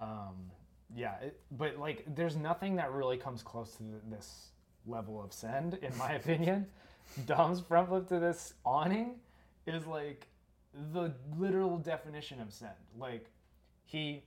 [0.01, 0.51] Um,
[0.95, 4.49] yeah, it, but like there's nothing that really comes close to th- this
[4.85, 6.67] level of send, in my opinion.
[7.25, 9.15] Dom's front flip to this awning
[9.65, 10.27] is like
[10.93, 12.73] the literal definition of send.
[12.97, 13.25] Like
[13.85, 14.23] he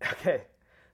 [0.12, 0.42] Okay.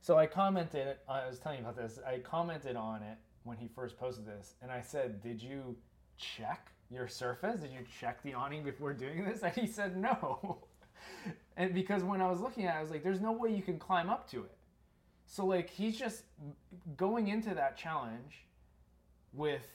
[0.00, 1.98] So I commented, I was telling you about this.
[2.06, 5.76] I commented on it when he first posted this, and I said, Did you
[6.18, 7.60] check your surface?
[7.60, 9.42] Did you check the awning before doing this?
[9.42, 10.58] And he said, No.
[11.56, 13.62] and because when I was looking at it, I was like, There's no way you
[13.62, 14.56] can climb up to it.
[15.26, 16.24] So, like, he's just
[16.96, 18.44] going into that challenge
[19.32, 19.66] with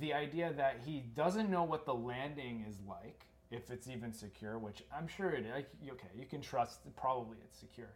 [0.00, 4.58] the idea that he doesn't know what the landing is like, if it's even secure,
[4.58, 5.64] which I'm sure it is.
[5.90, 7.88] Okay, you can trust, probably it's secure.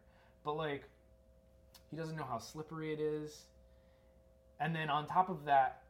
[0.47, 0.89] But, like,
[1.91, 3.43] he doesn't know how slippery it is.
[4.61, 5.83] And then on top of that,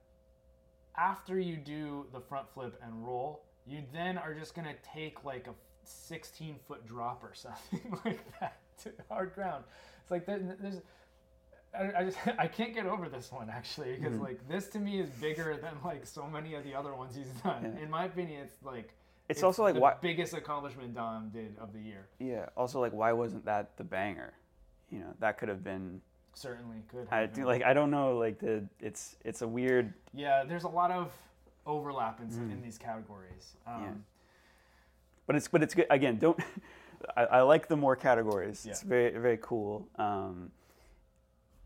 [0.96, 5.24] after you do the front flip and roll, you then are just going to take
[5.24, 9.64] like a 16 foot drop or something like that to hard ground.
[10.02, 10.80] It's like there- there's.
[11.78, 14.22] I, I just I can't get over this one actually because hmm.
[14.22, 17.28] like this to me is bigger than like so many of the other ones he's
[17.44, 17.74] done.
[17.76, 17.82] Yeah.
[17.84, 18.94] In my opinion, it's like
[19.28, 22.08] It's also, like, the why- biggest accomplishment Dom did of the year.
[22.18, 22.46] yeah.
[22.56, 24.32] Also, like, why wasn't that the banger?
[24.90, 26.00] You know, that could have been.
[26.34, 27.08] Certainly could.
[27.10, 27.62] I do like.
[27.62, 28.16] I don't know.
[28.18, 28.64] Like the.
[28.80, 29.16] It's.
[29.24, 29.92] It's a weird.
[30.14, 31.12] Yeah, there's a lot of
[31.66, 33.56] overlap in, in these categories.
[33.66, 33.82] Um, Mm.
[33.82, 33.90] Yeah.
[35.26, 36.38] but it's but it's good again don't
[37.16, 38.70] I, I like the more categories Yeah.
[38.70, 40.52] it's very very cool um,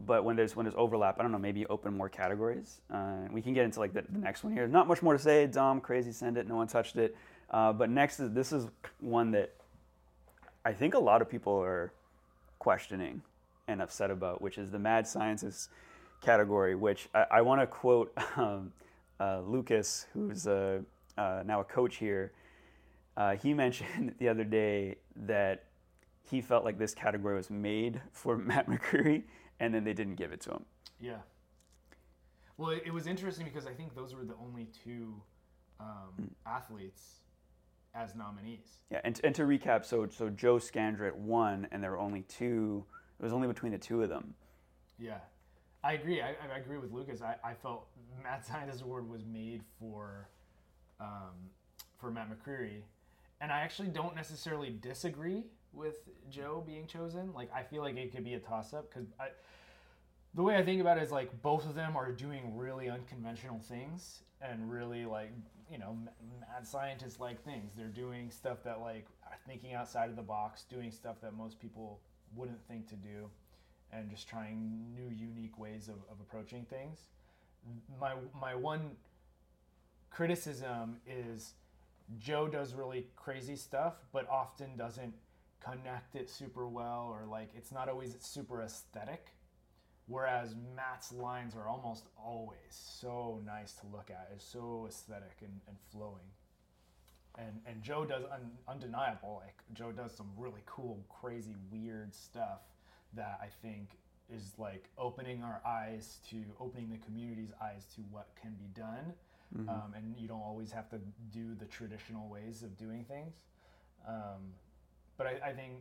[0.07, 3.43] but when there's when there's overlap i don't know maybe open more categories uh, we
[3.43, 5.79] can get into like the, the next one here not much more to say dom
[5.83, 7.15] crazy send it no one touched it
[7.51, 8.67] uh, but next is this is
[9.01, 9.53] one that
[10.65, 11.93] i think a lot of people are
[12.61, 13.21] questioning
[13.67, 15.69] and upset about which is the mad sciences
[16.21, 18.73] category which i, I want to quote um,
[19.19, 20.83] uh, lucas who's uh,
[21.19, 22.33] uh, now a coach here
[23.17, 25.65] uh, he mentioned the other day that
[26.31, 29.25] he felt like this category was made for Matt McCreary,
[29.59, 30.65] and then they didn't give it to him.
[31.01, 31.19] Yeah.
[32.57, 35.15] Well, it, it was interesting because I think those were the only two
[35.81, 37.21] um, athletes
[37.95, 38.83] as nominees.
[38.91, 42.85] Yeah, and, and to recap, so so Joe Scandrett won, and there were only two.
[43.19, 44.35] It was only between the two of them.
[44.99, 45.19] Yeah.
[45.83, 46.21] I agree.
[46.21, 47.23] I, I agree with Lucas.
[47.23, 47.87] I, I felt
[48.23, 50.29] Mad Scientist Award was made for
[51.01, 51.33] um,
[51.99, 52.83] for Matt McCreary,
[53.41, 55.97] and I actually don't necessarily disagree with
[56.31, 57.33] Joe being chosen.
[57.35, 59.29] Like I feel like it could be a toss up because I
[60.35, 63.59] the way I think about it is like both of them are doing really unconventional
[63.61, 65.33] things and really like
[65.71, 65.97] you know
[66.41, 67.75] mad scientist like things.
[67.77, 71.61] They're doing stuff that like are thinking outside of the box, doing stuff that most
[71.61, 72.01] people
[72.35, 73.31] wouldn't think to do,
[73.93, 76.99] and just trying new unique ways of, of approaching things.
[78.01, 78.93] My my one
[80.11, 81.55] criticism is
[82.19, 85.15] Joe does really crazy stuff, but often doesn't
[85.61, 89.29] connect it super well, or like it's not always super aesthetic.
[90.11, 95.61] Whereas Matt's lines are almost always so nice to look at, is so aesthetic and,
[95.69, 96.27] and flowing.
[97.39, 99.41] And and Joe does un, undeniable.
[99.45, 102.63] Like Joe does some really cool, crazy, weird stuff
[103.15, 103.91] that I think
[104.35, 109.15] is like opening our eyes to opening the community's eyes to what can be done.
[109.69, 110.99] Um, and you don't always have to
[111.33, 113.35] do the traditional ways of doing things.
[114.09, 114.55] Um,
[115.17, 115.73] but I, I think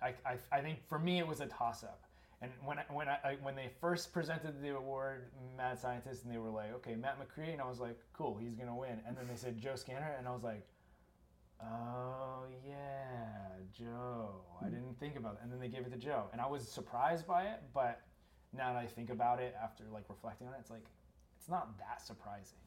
[0.00, 2.04] I, I, I think for me it was a toss up.
[2.42, 6.38] And when I, when I, when they first presented the award, Mad Scientist, and they
[6.38, 9.00] were like, okay, Matt McCreary, and I was like, cool, he's gonna win.
[9.06, 10.66] And then they said Joe Scanner, and I was like,
[11.62, 14.40] oh yeah, Joe.
[14.60, 15.38] I didn't think about it.
[15.44, 17.62] And then they gave it to Joe, and I was surprised by it.
[17.72, 18.00] But
[18.52, 20.84] now that I think about it, after like reflecting on it, it's like
[21.38, 22.58] it's not that surprising.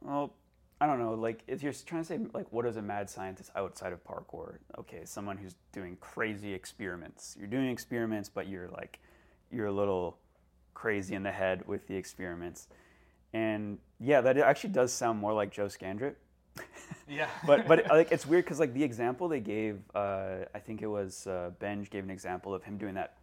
[0.00, 0.32] Well,
[0.80, 1.14] I don't know.
[1.14, 4.56] Like, if you're trying to say, like, what is a mad scientist outside of parkour?
[4.78, 7.36] Okay, someone who's doing crazy experiments.
[7.38, 8.98] You're doing experiments, but you're like,
[9.50, 10.18] you're a little
[10.74, 12.68] crazy in the head with the experiments.
[13.32, 16.18] And yeah, that actually does sound more like Joe Scandrett.
[17.08, 17.28] Yeah.
[17.46, 20.86] but but like it's weird because like the example they gave, uh, I think it
[20.86, 23.16] was uh, Benj gave an example of him doing that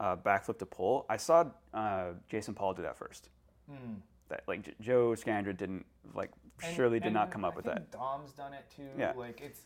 [0.00, 1.06] uh, backflip to pole.
[1.08, 3.30] I saw uh, Jason Paul do that first.
[3.68, 3.94] Hmm.
[4.28, 6.30] That like J- Joe Scandrett didn't like
[6.64, 7.90] And- surely did not come up I with think that.
[7.92, 8.88] Dom's done it too.
[8.98, 9.12] Yeah.
[9.16, 9.60] Like it's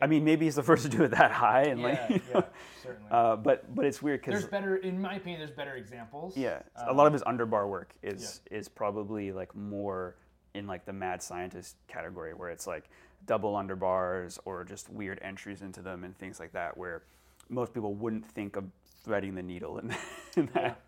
[0.00, 2.20] I mean, maybe he's the first to do it that high, and yeah, like, you
[2.32, 2.40] yeah,
[2.84, 3.08] certainly.
[3.10, 6.36] uh, but but it's weird because there's better, in my opinion, there's better examples.
[6.36, 10.14] yeah, a Um, lot of his underbar work is is probably like more
[10.54, 12.88] in like the mad scientist category, where it's like
[13.26, 17.02] double underbars or just weird entries into them and things like that, where
[17.48, 18.64] most people wouldn't think of
[19.02, 19.92] threading the needle in,
[20.36, 20.80] in that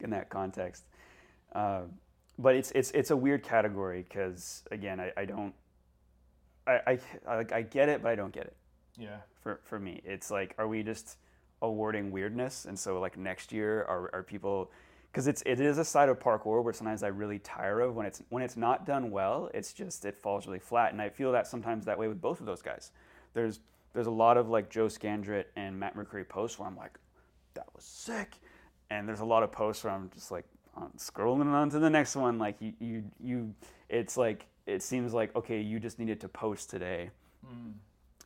[0.00, 0.84] in that context.
[1.52, 1.82] Uh,
[2.38, 5.54] but it's it's it's a weird category because again, I, I don't
[6.66, 8.56] I, I I I get it, but I don't get it.
[8.98, 9.18] Yeah.
[9.42, 11.18] For for me, it's like, are we just
[11.62, 12.64] awarding weirdness?
[12.64, 14.70] And so like next year, are are people?
[15.10, 18.06] Because it's it is a side of parkour where sometimes I really tire of when
[18.06, 19.50] it's when it's not done well.
[19.54, 22.40] It's just it falls really flat, and I feel that sometimes that way with both
[22.40, 22.90] of those guys.
[23.32, 23.60] There's
[23.92, 26.98] there's a lot of like Joe Scandrett and Matt McCreary posts where I'm like,
[27.54, 28.34] that was sick,
[28.90, 30.46] and there's a lot of posts where I'm just like
[30.96, 32.38] scrolling on to the next one.
[32.38, 33.54] Like you you you,
[33.88, 37.10] it's like it seems like okay, you just needed to post today.
[37.46, 37.72] Mm.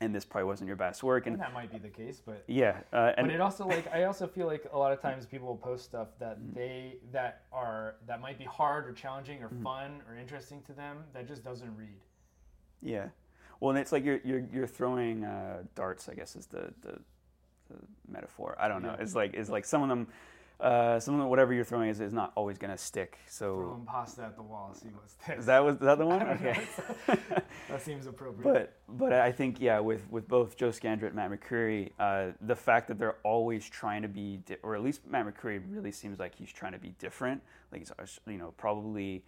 [0.01, 2.45] And this probably wasn't your best work, and And that might be the case, but
[2.47, 5.27] yeah, uh, and but it also like I also feel like a lot of times
[5.27, 6.55] people will post stuff that Mm.
[6.55, 9.45] they that are that might be hard or challenging Mm.
[9.47, 11.99] or fun or interesting to them that just doesn't read.
[12.81, 13.09] Yeah,
[13.59, 16.09] well, and it's like you're you're you're throwing uh, darts.
[16.09, 17.01] I guess is the, the
[17.69, 18.57] the metaphor.
[18.61, 18.95] I don't know.
[18.97, 19.03] Yeah.
[19.03, 20.07] It's like it's like some of them,
[20.61, 23.19] uh, some whatever you're throwing is, is not always gonna stick.
[23.29, 25.41] So them pasta at the wall, see what sticks.
[25.41, 26.21] is that was that the one?
[26.21, 26.51] I don't know.
[26.51, 27.21] Okay.
[27.69, 28.43] that seems appropriate.
[28.89, 32.57] but but I think yeah, with with both Joe Scandrett and Matt McCreary, uh, the
[32.57, 36.19] fact that they're always trying to be, di- or at least Matt McCreary really seems
[36.19, 37.41] like he's trying to be different.
[37.71, 39.25] Like he's uh, you know probably,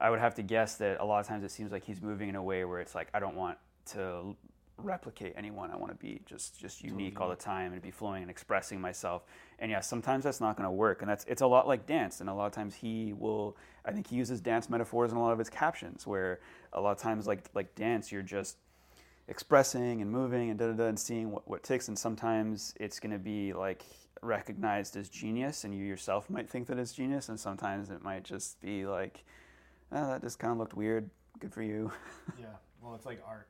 [0.00, 2.30] I would have to guess that a lot of times it seems like he's moving
[2.30, 3.58] in a way where it's like I don't want
[3.92, 4.36] to
[4.78, 5.70] replicate anyone.
[5.70, 8.80] I want to be just just unique all the time and be flowing and expressing
[8.80, 9.24] myself.
[9.58, 11.02] And yeah, sometimes that's not going to work.
[11.02, 12.20] And that's it's a lot like dance.
[12.20, 13.56] And a lot of times he will.
[13.84, 16.40] I think he uses dance metaphors in a lot of his captions, where
[16.72, 18.56] a lot of times like like dance, you're just
[19.28, 21.88] expressing and moving and da da da and seeing what, what ticks.
[21.88, 23.84] And sometimes it's going to be like
[24.22, 27.28] recognized as genius, and you yourself might think that it's genius.
[27.28, 29.24] And sometimes it might just be like,
[29.92, 31.10] oh, that just kind of looked weird.
[31.38, 31.90] Good for you.
[32.38, 32.46] yeah,
[32.80, 33.48] well, it's like art.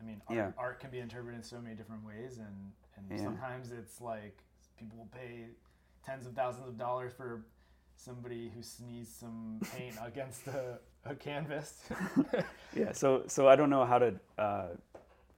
[0.00, 0.52] I mean, art, Yeah.
[0.56, 3.24] art can be interpreted in so many different ways, and and Yeah.
[3.24, 4.38] sometimes it's like
[4.78, 5.46] people will pay
[6.04, 7.44] tens of thousands of dollars for
[7.96, 11.88] somebody who sneezed some paint against a, a canvas.
[12.74, 12.92] Yeah.
[12.92, 14.14] So so I don't know how to.
[14.38, 14.68] Uh,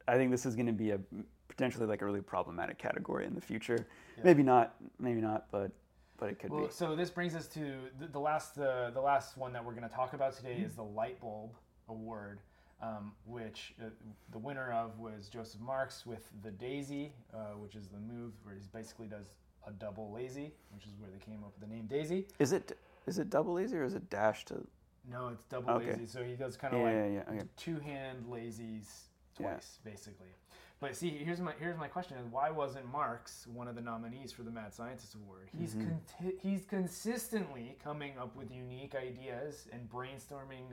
[0.07, 1.01] I think this is going to be a
[1.48, 3.87] potentially like a really problematic category in the future.
[4.18, 4.25] Yeah.
[4.25, 4.75] Maybe not.
[4.98, 5.46] Maybe not.
[5.51, 5.70] But
[6.18, 6.72] but it could well, be.
[6.72, 9.88] so this brings us to the, the last uh, the last one that we're going
[9.88, 10.66] to talk about today Mm-hmm.
[10.66, 11.53] is the light bulb
[11.88, 12.40] award.
[12.83, 13.85] Um, which uh,
[14.33, 18.57] the winner of was Joseph Marks with the Daisy, uh, which is the move where
[18.57, 19.27] he basically does
[19.68, 22.27] a double lazy, which is where they came up with the name Daisy.
[22.40, 24.66] Is it is it double lazy or is it dash to?
[25.09, 25.92] No, it's double Okay.
[25.92, 26.07] lazy.
[26.07, 27.40] So he does kind Yeah, of like yeah, yeah.
[27.40, 27.49] Okay.
[27.57, 28.88] two hand lazies
[29.38, 29.51] Yeah.
[29.53, 30.35] twice, basically.
[30.81, 34.33] But see, here's my here's my question: Is why wasn't Marks one of the nominees
[34.33, 35.51] for the Mad Scientist Award?
[35.57, 35.90] He's Mm-hmm.
[36.18, 40.64] conti- he's consistently coming up with unique ideas and brainstorming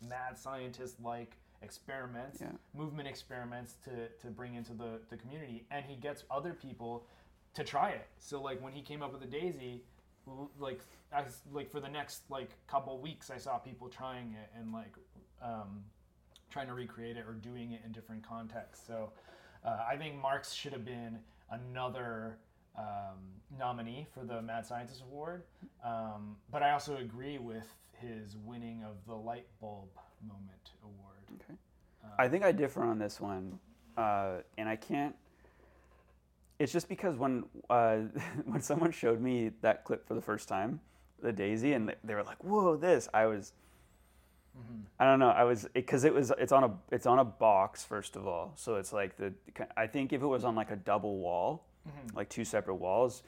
[0.00, 2.52] mad scientist like experiments, Yeah.
[2.74, 7.06] movement experiments to, to bring into the, the community, and he gets other people
[7.54, 8.06] to try it.
[8.18, 9.82] So like when he came up with the Daisy,
[10.58, 10.80] like
[11.12, 14.94] I like for the next like couple weeks, I saw people trying it and like
[15.42, 15.84] um,
[16.50, 18.86] trying to recreate it or doing it in different contexts.
[18.86, 19.12] So
[19.64, 21.18] uh, I think Marks should have been
[21.50, 22.38] another
[22.76, 23.18] um,
[23.58, 25.44] nominee for the Mad Scientist Award.
[25.84, 27.66] Um, but I also agree with
[28.00, 29.88] his winning of the Light Bulb
[30.26, 31.42] Moment Award.
[31.42, 31.58] Okay.
[32.18, 33.58] I think I differ on this one,
[33.96, 35.14] uh, and I can't.
[36.58, 37.96] It's just because when uh,
[38.44, 40.80] when someone showed me that clip for the first time,
[41.22, 43.52] the Daisy, and they, they were like, "Whoa, this!" I was.
[44.98, 45.28] I don't know.
[45.28, 48.52] I was because it, was it's on a it's on a box first of all,
[48.56, 49.34] so it's like the
[49.76, 51.66] I think if it was on like a double wall,
[52.14, 53.22] like two separate walls,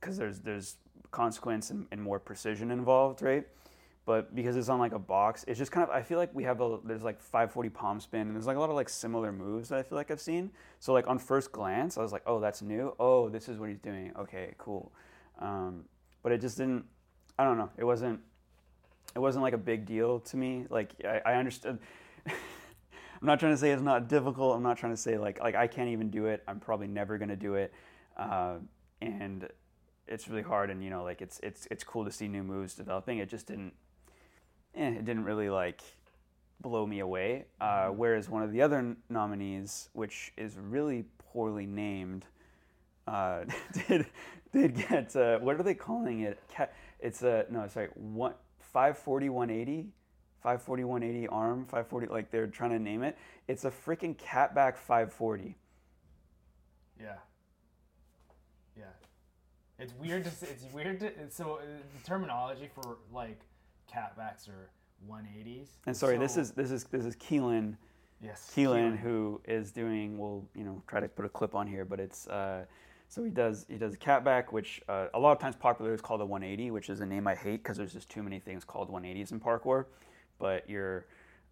[0.00, 0.76] because there's there's
[1.10, 3.46] consequence and, and more precision involved, right?
[4.08, 6.42] But because it's on like a box, it's just kind of I feel like we
[6.44, 9.32] have a there's like 540 palm spin and there's like a lot of like similar
[9.32, 10.50] moves that I feel like I've seen.
[10.78, 12.94] So like on first glance, I was like, oh, that's new.
[12.98, 14.12] Oh, this is what he's doing.
[14.18, 14.92] Okay, cool.
[15.40, 15.84] Um,
[16.22, 16.86] but it just didn't.
[17.38, 17.68] I don't know.
[17.76, 18.20] It wasn't.
[19.14, 20.64] It wasn't like a big deal to me.
[20.70, 21.78] Like I, I understood.
[22.26, 24.56] I'm not trying to say it's not difficult.
[24.56, 26.42] I'm not trying to say like like I can't even do it.
[26.48, 27.74] I'm probably never gonna do it.
[28.16, 28.54] Uh,
[29.02, 29.48] and
[30.08, 30.70] it's really hard.
[30.70, 33.18] And you know, like it's it's it's cool to see new moves developing.
[33.18, 33.74] It just didn't.
[34.74, 35.82] Eh, it didn't really like
[36.60, 37.44] blow me away.
[37.60, 42.26] Uh, whereas one of the other n- nominees, which is really poorly named,
[43.06, 43.44] uh,
[43.88, 44.06] did
[44.52, 46.38] did get uh, what are they calling it?
[47.00, 49.92] It's a no, sorry, one 540 180.
[50.40, 53.18] 540 180 arm 540 like they're trying to name it
[53.48, 55.56] it's a freaking catback 540
[57.00, 57.06] Yeah.
[57.06, 57.16] Yeah.
[59.78, 61.60] It's weird to say, it's weird to so uh,
[61.96, 63.40] the terminology for like
[63.92, 64.70] catbacks or
[65.08, 65.68] 180s.
[65.86, 67.76] and sorry so, this is this is this is Keelan
[68.20, 68.50] Yes.
[68.54, 70.18] Keelan, who is doing.
[70.18, 72.64] We'll you know try to put a clip on here, but it's uh,
[73.08, 76.00] so he does he does a catback, which uh, a lot of times popular is
[76.00, 78.64] called a 180, which is a name I hate because there's just too many things
[78.64, 79.84] called 180s in parkour.
[80.40, 81.06] But you're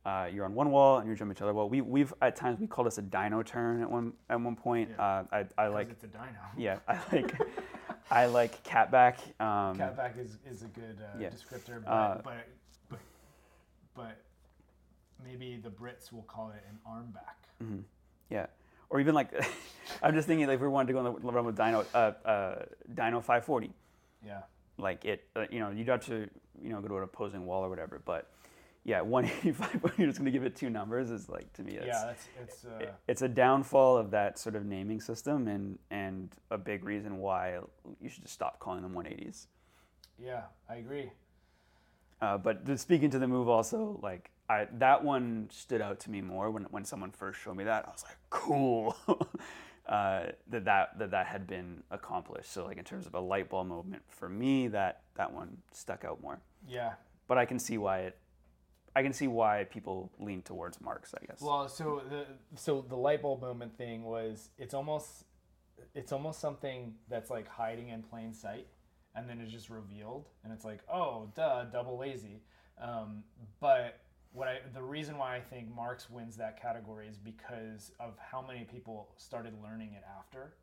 [0.04, 1.68] uh, you're on one wall and you're jumping to the other wall.
[1.68, 4.90] We we've at times we called this a dino turn at one at one point.
[4.90, 5.04] Yeah.
[5.04, 5.24] Uh,
[5.58, 6.26] I I like it's a dino.
[6.56, 7.32] yeah I like
[8.10, 9.16] I like catback.
[9.40, 11.30] Um, Catback is, is a good uh, Yeah.
[11.30, 12.34] descriptor, but, Uh, but
[12.88, 12.98] but
[13.94, 14.22] but
[15.24, 17.36] maybe the Brits will call it an arm back.
[17.62, 17.80] Mm-hmm.
[18.30, 18.46] Yeah,
[18.90, 19.32] or even like
[20.02, 22.12] I'm just thinking like if we wanted to go on the realm of Dino, uh,
[22.24, 23.72] uh, Dino 540,
[24.24, 24.42] Yeah.
[24.78, 26.28] like it, uh, you know, you'd have to
[26.62, 28.00] you know go to an opposing wall or whatever.
[28.04, 28.30] But
[28.86, 29.94] yeah, 185.
[29.98, 31.72] You're just gonna give it two numbers is like to me.
[31.76, 35.48] It's, yeah, that's it's uh, it- it's a downfall of that sort of naming system
[35.48, 37.58] and and a big reason why
[38.00, 39.46] you should just stop calling them 180s.
[40.18, 41.10] yeah, I agree.
[42.22, 46.10] Uh, but the, speaking to the move, also like I that one stood out to
[46.10, 47.84] me more when when someone first showed me that.
[47.86, 48.96] I was like, cool,
[49.88, 52.52] uh, that that that that had been accomplished.
[52.52, 56.04] So like in terms of a light bulb moment for me, that that one stuck
[56.04, 56.38] out more.
[56.68, 56.92] Yeah.
[57.28, 58.16] But I can see why it.
[58.96, 61.14] I can see why people lean towards Marks.
[61.14, 61.42] I guess.
[61.42, 62.24] Well, so the
[62.54, 65.24] so the light bulb moment thing was it's almost
[65.94, 68.66] it's almost something that's like hiding in plain sight,
[69.14, 72.40] and then it's just revealed, and it's like oh duh, double lazy.
[72.80, 73.22] Um,
[73.60, 74.00] but
[74.32, 78.40] what I the reason why I think Marks wins that category is because of how
[78.40, 80.54] many people started learning it after.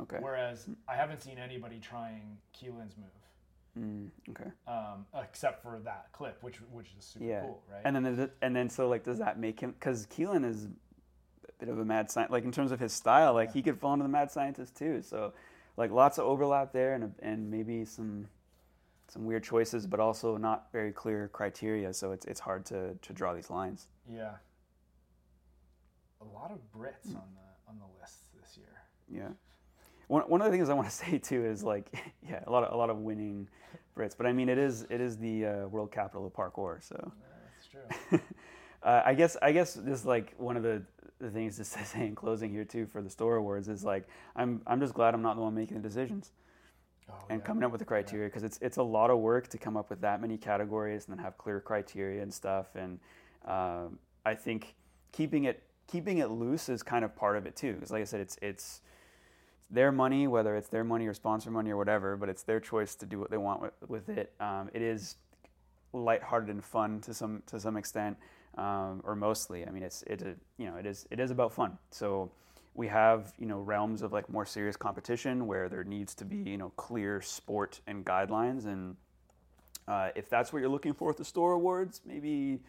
[0.00, 0.18] okay.
[0.20, 3.23] Whereas I haven't seen anybody trying Keelan's move.
[3.78, 4.50] Mm, okay.
[4.68, 7.40] Um, except for that clip, which which is super Yeah.
[7.40, 7.82] cool, right?
[7.84, 11.68] And then and then so like does that make him because Keelan is a bit
[11.68, 14.02] of a mad scientist like in terms of his style like he could fall into
[14.04, 15.32] the mad scientist too so
[15.76, 18.28] like lots of overlap there and and maybe some
[19.08, 23.12] some weird choices but also not very clear criteria so it's it's hard to to
[23.12, 24.34] draw these lines Yeah.
[26.20, 28.82] A lot of Brits on the on the list this year.
[29.08, 29.28] yeah
[30.08, 31.92] one, one of the things I want to say too is like
[32.28, 33.48] yeah a lot of a lot of winning
[33.96, 37.12] Brits but I mean it is it is the uh, world capital of parkour so
[37.54, 38.20] That's true.
[38.82, 40.82] uh, I guess I guess just like one of the,
[41.20, 44.62] the things to say in closing here too for the Storror awards is like I'm
[44.66, 46.32] I'm just glad I'm not the one making the decisions
[47.10, 47.44] Oh, and yeah.
[47.46, 49.90] coming up with the criteria because it's it's a lot of work to come up
[49.90, 52.98] with that many categories and then have clear criteria and stuff and
[53.44, 54.74] um, I think
[55.12, 58.04] keeping it keeping it loose is kind of part of it too because like I
[58.04, 58.80] said it's it's
[59.70, 62.94] their money whether it's their money or sponsor money or whatever but it's their choice
[62.94, 64.32] to do what they want with, with it.
[64.40, 65.16] Um, it is
[65.92, 68.16] lighthearted and fun to some to some extent
[68.58, 69.66] um, or mostly.
[69.66, 70.22] I mean it's it
[70.58, 71.78] you know it is it is about fun.
[71.90, 72.30] So
[72.74, 76.36] we have you know realms of like more serious competition where there needs to be
[76.36, 78.66] you know clear sport and guidelines.
[78.66, 78.96] And
[79.86, 82.60] uh, if that's what you're looking for at the Storror awards maybe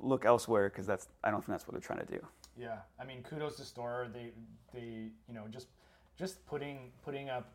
[0.00, 2.24] look elsewhere because that's i don't think that's what they're trying to do.
[2.56, 4.12] Yeah, I mean, kudos to Storror.
[4.12, 4.32] They
[4.72, 5.68] they you know just
[6.18, 7.52] just putting putting up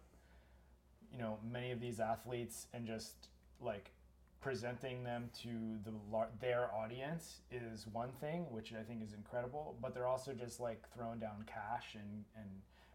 [1.11, 3.27] you know many of these athletes and just
[3.61, 3.91] like
[4.43, 5.49] presenting them to
[5.85, 5.91] the
[6.41, 9.77] their audience is one thing, which I think is incredible.
[9.81, 12.49] But they're also just like throwing down cash and and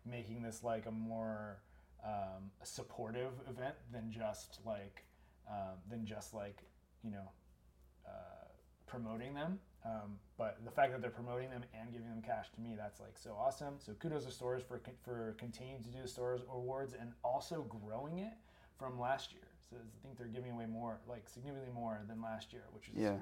[0.05, 1.59] making this like a more
[2.05, 5.05] um, supportive event than just like
[5.51, 6.59] um, than just like
[7.03, 7.31] you know
[8.07, 8.45] uh,
[8.87, 9.59] promoting them.
[9.89, 13.01] Um, but the fact that they're promoting them and giving them cash to me, that's
[13.01, 13.75] like so awesome.
[13.79, 18.19] So kudos to Storror's for for continuing to do the Storror's awards and also growing
[18.19, 18.35] it
[18.79, 19.43] from last year.
[19.71, 22.95] So I think they're giving away more, like significantly more than last year, which is
[22.97, 23.17] yeah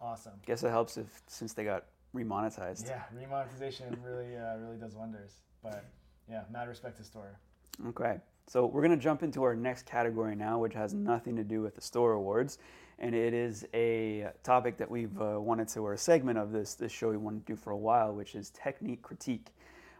[0.00, 0.32] awesome.
[0.46, 1.84] guess it helps if since they got
[2.14, 5.42] remonetized Yeah, remonetization really uh, really does wonders.
[5.62, 5.84] But
[6.28, 7.36] yeah, mad respect to Storror.
[7.88, 11.44] Okay, so we're going to jump into our next category now, which has nothing to
[11.44, 12.58] do with the Storror awards,
[12.98, 16.74] and it is a topic that we've uh, wanted to, or a segment of this
[16.74, 19.48] this show we wanted to do for a while, which is technique critique.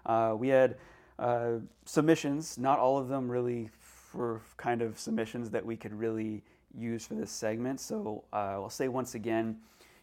[0.07, 0.77] Uh, we had
[1.19, 3.69] uh, submissions, not all of them really
[4.17, 6.43] for kind of submissions that we could really
[6.79, 7.81] use for this segment.
[7.81, 9.59] So uh, I'll say once again,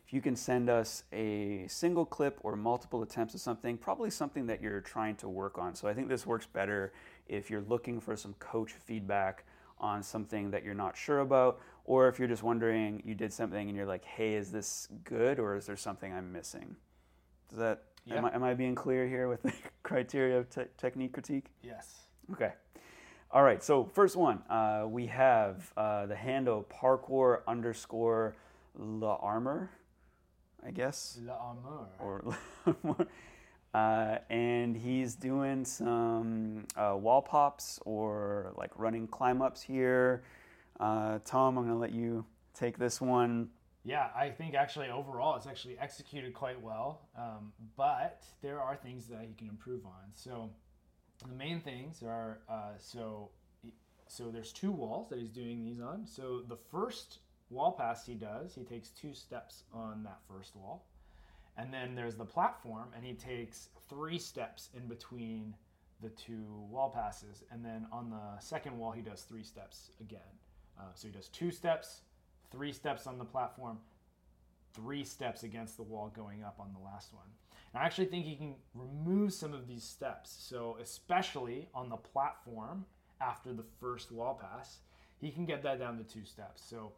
[0.05, 4.47] if you can send us a single clip or multiple attempts of something, probably something
[4.47, 5.75] that you're trying to work on.
[5.75, 6.93] So I think this works better
[7.28, 9.43] if you're looking for some coach feedback
[9.80, 13.67] on something that you're not sure about, or if you're just wondering you did something
[13.67, 16.76] and you're like, hey, is this good or is there something I'm missing?
[17.49, 18.30] Does that, am, Yeah.
[18.32, 19.53] I, am I being clear here with the
[19.84, 21.47] criteria of te- technique critique?
[21.61, 22.03] Yes.
[22.32, 22.53] Okay.
[23.32, 23.61] All right.
[23.63, 28.36] So first one, uh, we have uh, the handle parkour underscore
[28.78, 29.69] la armor,
[30.65, 31.88] I guess, L'amour.
[31.99, 32.38] or
[33.74, 40.24] uh, and he's doing some uh, wall pops or like running climb ups here.
[40.80, 43.49] Uh, Tom, I'm gonna let you take this one.
[43.84, 49.07] Yeah, I think actually overall it's actually executed quite well, um, but there are things
[49.07, 50.11] that he can improve on.
[50.13, 50.51] So
[51.28, 53.30] the main things are uh, so
[54.07, 56.05] so there's two walls that he's doing these on.
[56.05, 57.19] So the first
[57.49, 60.86] wall pass he does, he takes two steps on that first wall,
[61.57, 65.53] and then there's the platform, and he takes three steps in between
[66.01, 70.19] the two wall passes, and then on the second wall he does three steps again.
[70.79, 72.01] Uh, so he does two steps,
[72.51, 73.77] three steps on the platform,
[74.73, 77.27] three steps against the wall going up on the last one.
[77.73, 80.35] And I actually think he can remove some of these steps.
[80.39, 82.85] So, especially on the platform
[83.21, 84.79] after the first wall pass,
[85.19, 86.61] he can get that down to two steps.
[86.67, 86.91] So,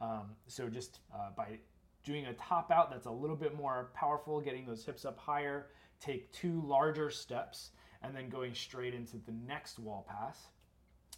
[0.00, 1.58] um, so just uh, by
[2.04, 5.66] doing a top out that's a little bit more powerful, getting those hips up higher,
[6.00, 7.70] take two larger steps,
[8.02, 10.48] and then going straight into the next wall pass.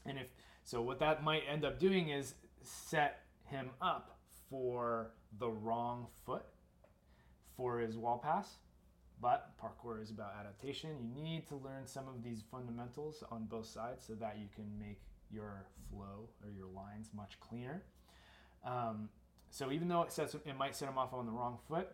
[0.07, 0.29] And if
[0.65, 4.19] so, what that might end up doing is set him up
[4.49, 6.45] for the wrong foot
[7.57, 8.57] for his wall pass.
[9.21, 10.91] But parkour is about adaptation.
[11.15, 14.67] You need to learn some of these fundamentals on both sides so that you can
[14.79, 17.83] make your flow or your lines much cleaner.
[18.65, 19.09] Um,
[19.57, 21.89] so even though it sets it might set him off on the wrong foot,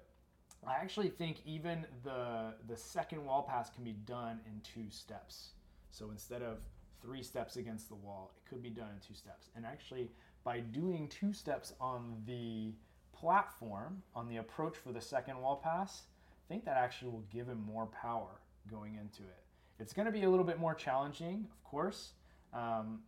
[0.66, 5.50] I actually think even the the second wall pass can be done in two steps.
[5.92, 6.58] So instead of
[7.00, 9.50] three steps against the wall, it could be done in two steps.
[9.54, 10.10] And actually,
[10.42, 12.72] by doing two steps on the
[13.12, 16.02] platform, on the approach for the second wall pass,
[16.32, 19.44] I think that actually will give him more power going into it.
[19.78, 22.14] It's going to be a little bit more challenging, of course,
[22.52, 23.02] um,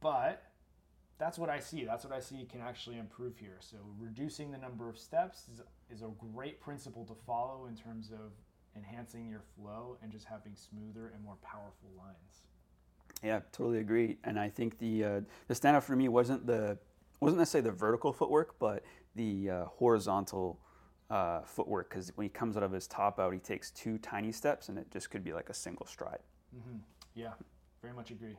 [0.00, 0.44] but
[1.18, 1.84] that's what I see.
[1.84, 3.56] That's what I see can actually improve here.
[3.60, 5.60] So reducing the number of steps is,
[5.90, 8.32] is a great principle to follow in terms of
[8.76, 12.42] enhancing your flow and just having smoother and more powerful lines.
[13.22, 14.18] Yeah, totally agree.
[14.22, 16.78] And I think the uh, the standout for me wasn't the
[17.20, 18.84] wasn't necessarily the vertical footwork, but
[19.16, 20.60] the uh, horizontal
[21.10, 21.90] uh, footwork.
[21.90, 24.78] Because when he comes out of his top out, he takes two tiny steps, and
[24.78, 26.20] it just could be like a single stride.
[26.56, 26.78] Mm-hmm.
[27.16, 27.32] Yeah,
[27.82, 28.36] very much agree.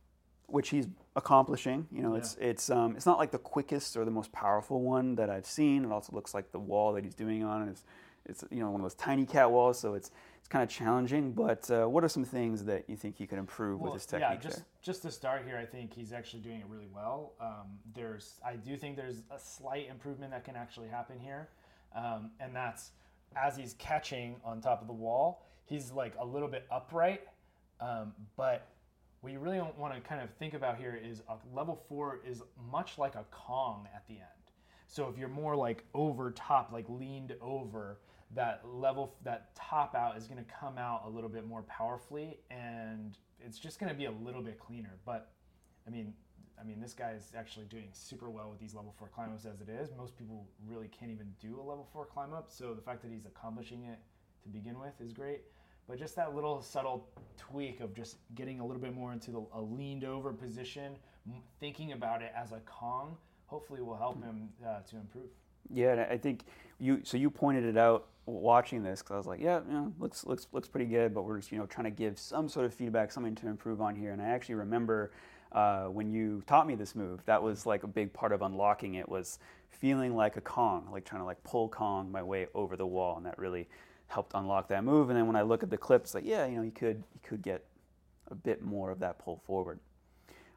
[0.49, 1.87] which he's accomplishing.
[1.93, 2.19] You know, yeah.
[2.19, 5.47] it's it's um, it's not like the quickest or the most powerful one that I've
[5.47, 5.85] seen.
[5.85, 7.85] It also looks like the wall that he's doing on is
[8.27, 11.33] it's you know one of those tiny cat walls, so it's it's kind of challenging.
[11.33, 14.07] But uh, what are some things that you think he could improve well, with his
[14.07, 14.29] technique?
[14.31, 14.67] Yeah, just there?
[14.83, 17.35] just to start here, I think he's actually doing it really well.
[17.41, 21.49] Um, there's I do think there's a slight improvement that can actually happen here,
[21.95, 22.91] um, and that's
[23.37, 27.23] as he's catching on top of the wall, he's like a little bit upright,
[27.81, 28.69] um, but
[29.21, 32.43] what you really want to kind of think about here is a level four is
[32.71, 34.23] much like a Kong at the end.
[34.87, 37.99] So if you're more like over top, like leaned over,
[38.35, 42.39] that level, that top out is going to come out a little bit more powerfully,
[42.51, 44.99] and it's just going to be a little bit cleaner.
[45.05, 45.31] But
[45.87, 46.13] I mean,
[46.61, 49.45] I mean, this guy is actually doing super well with these level four climb ups
[49.45, 49.91] as it is.
[49.97, 53.11] Most people really can't even do a level four climb up, so the fact that
[53.11, 53.99] he's accomplishing it
[54.43, 55.43] to begin with is great.
[55.89, 57.09] But just that little subtle
[57.39, 60.97] tweak of just getting a little bit more into the, a leaned over position,
[61.61, 63.17] thinking about it as a Kong
[63.47, 65.31] hopefully will help him uh, to improve.
[65.71, 66.45] Yeah, and I think
[66.79, 67.01] you.
[67.05, 69.61] So you pointed it out watching this because I was like, yeah,
[69.99, 72.67] looks looks looks pretty good, but we're just you know trying to give some sort
[72.67, 74.13] of feedback, something to improve on here.
[74.13, 75.11] And I actually remember
[75.53, 77.25] uh, when you taught me this move.
[77.27, 79.39] That was like a big part of unlocking it was
[79.71, 83.17] feeling like a Kong, like trying to like pull Kong my way over the wall,
[83.17, 83.69] and that really
[84.09, 85.11] helped unlock that move.
[85.11, 87.21] And then when I look at the clips, like yeah, you know, you could you
[87.23, 87.65] could get
[88.31, 89.79] a bit more of that pull forward.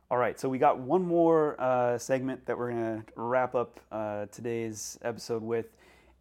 [0.09, 3.79] All right, so we got one more uh, segment that we're going to wrap up
[3.93, 5.67] uh, today's episode with,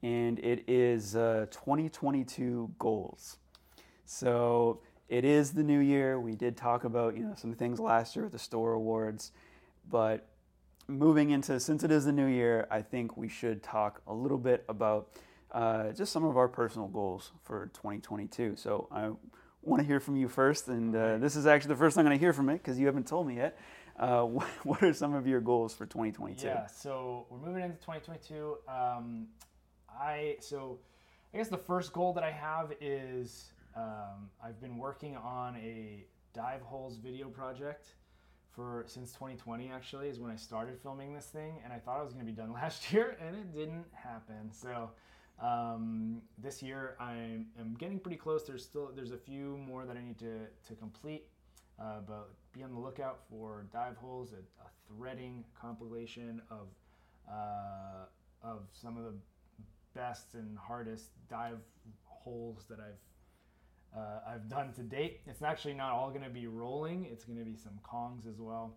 [0.04, 3.38] and it is uh, 2022 goals.
[4.04, 6.20] So it is the new year.
[6.20, 9.32] We did talk about you know some things last year with the Storror awards,
[9.90, 10.28] but
[10.86, 14.38] moving into since it is the new year, I think we should talk a little
[14.38, 15.08] bit about
[15.52, 18.54] uh, just some of our personal goals for 2022.
[18.56, 19.10] So I
[19.62, 22.16] want to hear from you first, and uh, this is actually the first I'm going
[22.16, 23.58] to hear from it because you haven't told me yet.
[23.98, 24.22] Uh,
[24.62, 26.46] what are some of your goals for 2022?
[26.46, 28.58] Yeah, so we're moving into 2022.
[28.68, 29.26] Um,
[29.88, 30.78] I so
[31.34, 36.06] I guess the first goal that I have is um, I've been working on a
[36.32, 37.94] dive holes video project
[38.50, 39.70] for since 2020.
[39.70, 42.32] Actually, is when I started filming this thing, and I thought I was going to
[42.32, 44.52] be done last year, and it didn't happen.
[44.52, 44.90] So.
[45.40, 47.14] Um, this year I
[47.58, 48.44] am getting pretty close.
[48.44, 51.28] There's still there's a few more that I need to, to complete,
[51.80, 56.68] uh, but be on the lookout for dive holes, a, a threading compilation of
[57.30, 58.04] uh,
[58.42, 59.14] of some of the
[59.94, 61.58] best and hardest dive
[62.04, 65.20] holes that I've uh, I've done to date.
[65.26, 67.06] It's actually not all going to be rolling.
[67.10, 68.76] It's going to be some kongs as well,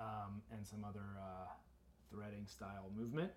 [0.00, 1.46] um, and some other uh,
[2.10, 3.30] threading style movement.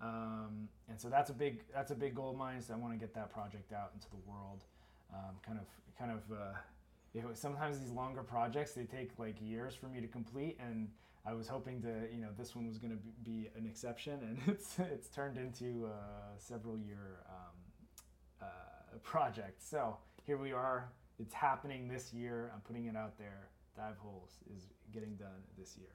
[0.00, 2.60] Um, and so that's a big that's a big goal of mine.
[2.60, 4.64] So I want to get that project out into the world.
[5.12, 5.66] Um, kind of
[5.98, 10.58] kind of uh, sometimes these longer projects they take like years for me to complete,
[10.60, 10.88] and
[11.24, 14.38] I was hoping to you know this one was going to be an exception, and
[14.46, 19.62] it's it's turned into a several year um, uh, project.
[19.62, 20.90] So here we are.
[21.18, 22.50] It's happening this year.
[22.54, 23.48] I'm putting it out there.
[23.74, 25.88] Dive holes is getting done this year.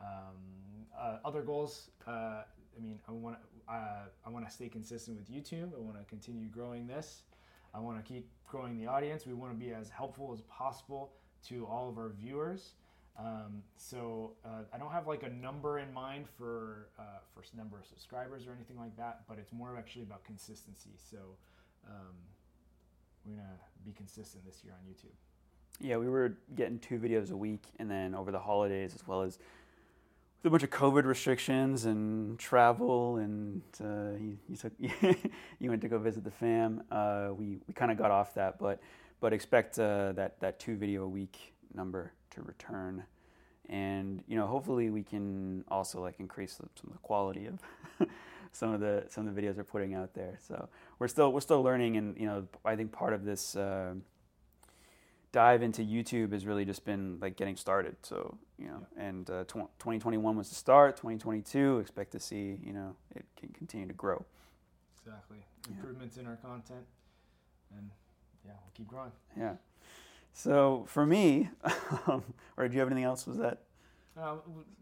[0.00, 1.90] Um, uh, other goals.
[2.06, 2.42] Uh,
[2.76, 5.74] I mean, I want to uh, I want to stay consistent with YouTube.
[5.76, 7.22] I want to continue growing this.
[7.74, 9.26] I want to keep growing the audience.
[9.26, 11.12] We want to be as helpful as possible
[11.48, 12.72] to all of our viewers.
[13.18, 17.78] Um, so uh, I don't have like a number in mind for uh, for number
[17.78, 20.90] of subscribers or anything like that, but it's more actually about consistency.
[21.10, 21.18] So
[21.88, 22.14] um,
[23.24, 23.48] we're gonna
[23.84, 25.14] be consistent this year on YouTube.
[25.80, 29.22] Yeah, we were getting two videos a week, and then over the holidays, as well
[29.22, 29.38] as
[30.44, 34.72] a bunch of COVID restrictions and travel, and uh, you, you, took
[35.58, 36.82] you went to go visit the fam.
[36.90, 38.80] Uh, we we kind of got off that, but
[39.20, 43.02] but expect uh, that that two video a week number to return,
[43.68, 48.08] and you know hopefully we can also like increase the, some of the quality of
[48.52, 50.38] some of the some of the videos we're putting out there.
[50.46, 50.68] So
[50.98, 53.94] we're still we're still learning, and you know I think part of this uh,
[55.36, 57.94] dive into YouTube has really just been like getting started.
[58.02, 59.04] So you know, yeah.
[59.04, 60.96] and uh, tw- 2021 was the start.
[60.96, 64.24] 2022, expect to see you know it can continue to grow.
[64.98, 66.22] Exactly, improvements yeah.
[66.22, 66.86] in our content,
[67.76, 67.90] and
[68.46, 69.12] yeah, we'll keep growing.
[69.36, 69.56] Yeah.
[70.32, 71.50] So for me,
[72.06, 72.24] um,
[72.56, 73.26] or do you have anything else?
[73.26, 73.60] Was that
[74.18, 74.36] uh,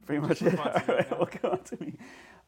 [0.06, 0.56] pretty much it?
[0.58, 1.94] All right, we'll go on to me.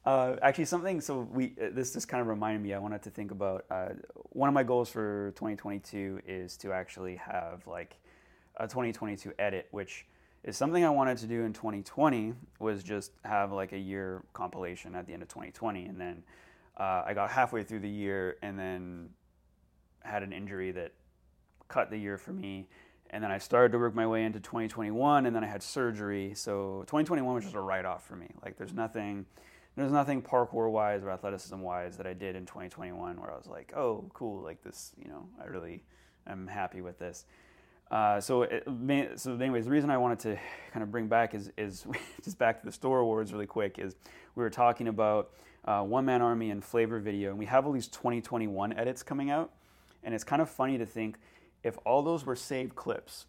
[0.06, 1.00] Uh, actually, something.
[1.00, 2.72] So we uh, this just kind of reminded me.
[2.72, 3.88] I wanted to think about uh,
[4.30, 7.96] one of my goals for 2022 is to actually have like
[8.58, 10.06] a 2022 edit, which
[10.44, 12.34] is something I wanted to do in 2020.
[12.60, 16.22] Was just have like a year compilation at the end of 2020, and then
[16.76, 19.08] uh, I got halfway through the year and then
[20.04, 20.92] had an injury that
[21.66, 22.68] cut the year for me.
[23.10, 26.32] And then I started to work my way into 2021, and then I had surgery.
[26.36, 28.28] So 2021 was just a write off for me.
[28.44, 29.26] Like there's nothing
[29.76, 33.46] there's nothing parkour wise or athleticism wise that I did in 2021 where I was
[33.46, 35.82] like, oh, cool, like this, you know, I really
[36.26, 37.26] am happy with this.
[37.90, 38.64] Uh, so, it,
[39.16, 40.38] so anyways, the reason I wanted to
[40.72, 41.86] kind of bring back is, is
[42.24, 43.94] just back to the Storror awards really quick is
[44.34, 45.30] we were talking about
[45.66, 49.30] uh, One Man Army and Flavor Video, and we have all these 2021 edits coming
[49.30, 49.52] out,
[50.02, 51.18] and it's kind of funny to think
[51.62, 53.26] if all those were saved clips.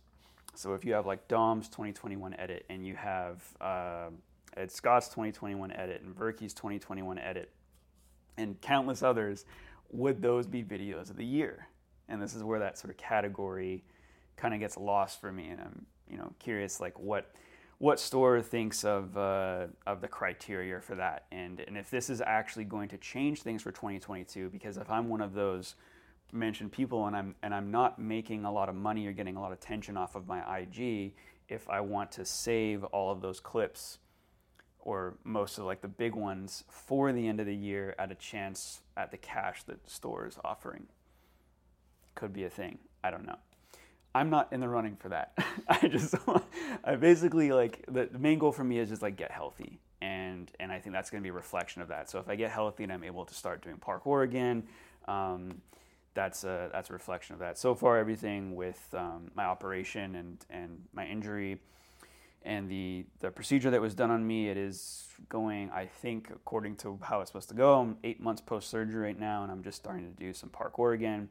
[0.56, 4.10] So if you have like Dom's 2021 edit and you have uh,
[4.58, 7.52] it's Scott's 2021 edit and Verkey's 2021 edit
[8.38, 9.46] and countless others,
[9.92, 11.68] would those be videos of the year?
[12.10, 13.84] And this is where that sort of category
[14.36, 15.50] kind of gets lost for me.
[15.50, 17.32] And I'm, you know, curious like what
[17.80, 22.22] what Storror thinks of uh, of the criteria for that, and and if this is
[22.22, 24.50] actually going to change things for 2022.
[24.50, 25.76] Because if I'm one of those
[26.32, 29.42] mentioned people and I'm and I'm not making a lot of money or getting a
[29.42, 31.14] lot of attention off of my IG
[31.48, 34.00] if I want to save all of those clips
[34.88, 38.16] or most of like the big ones for the end of the year at a
[38.16, 40.88] chance at the cash that Storror is offering.
[42.16, 42.80] Could be a thing.
[43.04, 43.36] I don't know.
[44.16, 45.38] I'm not in the running for that.
[45.68, 46.16] I just
[46.86, 50.50] I basically like the, the main goal for me is just like get healthy and
[50.58, 52.10] and I think that's going to be a reflection of that.
[52.10, 54.64] So if I get healthy and I'm able to start doing parkour again,
[55.10, 55.62] um,
[56.14, 57.58] that's a that's a reflection of that.
[57.58, 61.60] So far, everything with um, my operation and and my injury
[62.48, 65.70] and the the procedure that was done on me, it is going.
[65.72, 67.80] I think according to how it's supposed to go.
[67.80, 70.96] I'm eight months post surgery right now, and I'm just starting to do some parkour
[70.96, 71.30] again.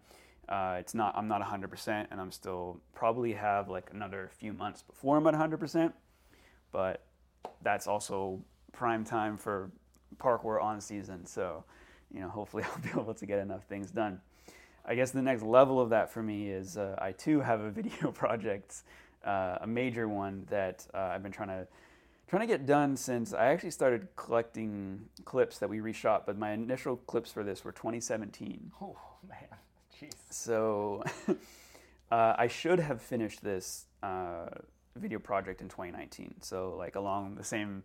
[0.48, 1.16] Uh, it's not.
[1.16, 5.34] I'm not 100%, and I'm still probably have like another few months before I'm at
[5.34, 5.92] 100%.
[6.70, 7.02] But
[7.62, 8.40] that's also
[8.72, 9.70] prime time for
[10.18, 11.26] parkour on season.
[11.26, 11.64] So,
[12.12, 14.20] you know, hopefully I'll be able to get enough things done.
[14.84, 17.70] I guess the next level of that for me is uh, I too have a
[17.80, 18.82] video project,
[19.26, 21.66] uh, a major one that uh, I've been trying to
[22.28, 26.22] trying to get done since I actually started collecting clips that we reshot.
[26.26, 28.72] But my initial clips for this were 2017.
[28.80, 28.96] Oh
[29.28, 29.58] man,
[30.00, 30.12] jeez.
[30.30, 31.04] So
[32.10, 34.46] uh, I should have finished this uh,
[34.96, 36.34] video project in 2019.
[36.40, 37.82] So like along the same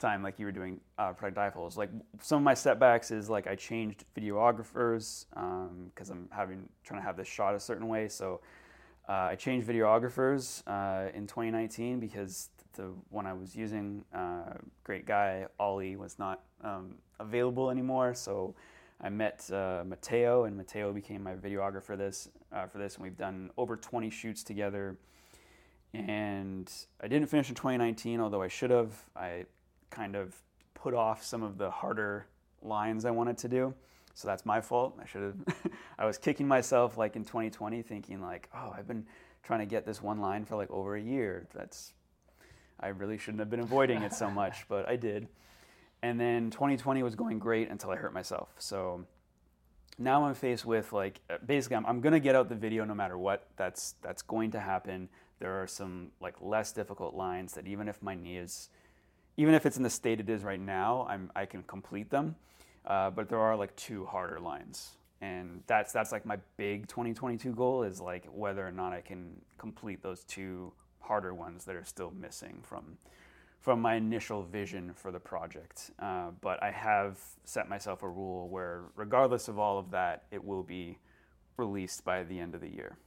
[0.00, 1.76] time like you were doing uh, Project Eiffels.
[1.76, 1.90] Like
[2.20, 7.06] some of my setbacks is like I changed videographers because um, I'm having trying to
[7.06, 8.08] have this shot a certain way.
[8.08, 8.40] So
[9.08, 15.06] uh, I changed videographers uh, in 2019 because the one I was using, uh, great
[15.06, 18.14] guy Ollie, was not um, available anymore.
[18.14, 18.54] So
[19.00, 23.16] I met uh, Mateo, and Mateo became my videographer this uh, for this, and we've
[23.16, 24.96] done over 20 shoots together.
[25.92, 28.92] And I didn't finish in 2019, although I should have.
[29.14, 29.44] I
[29.90, 30.34] kind of
[30.74, 32.26] put off some of the harder
[32.62, 33.74] lines I wanted to do.
[34.14, 34.96] So that's my fault.
[35.02, 35.72] I should have.
[35.98, 39.04] I was kicking myself like in 2020, thinking like, oh, I've been
[39.42, 41.46] trying to get this one line for like over a year.
[41.54, 41.92] That's
[42.80, 45.28] I really shouldn't have been avoiding it so much, but I did.
[46.02, 48.48] And then 2020 was going great until I hurt myself.
[48.58, 49.04] So
[49.98, 52.94] now I'm faced with like uh, basically I'm, I'm gonna get out the video no
[52.94, 53.48] matter what.
[53.56, 55.08] That's that's going to happen.
[55.40, 58.68] There are some like less difficult lines that even if my knee is
[59.36, 62.36] even if it's in the state it is right now, I'm, I can complete them.
[62.86, 64.96] Uh, but there are like two harder lines.
[65.20, 69.40] And that's, that's like my big 2022 goal is like whether or not I can
[69.56, 72.98] complete those two harder ones that are still missing from,
[73.60, 75.92] from my initial vision for the project.
[75.98, 80.44] Uh, but I have set myself a rule where, regardless of all of that, it
[80.44, 80.98] will be
[81.56, 82.98] released by the end of the year.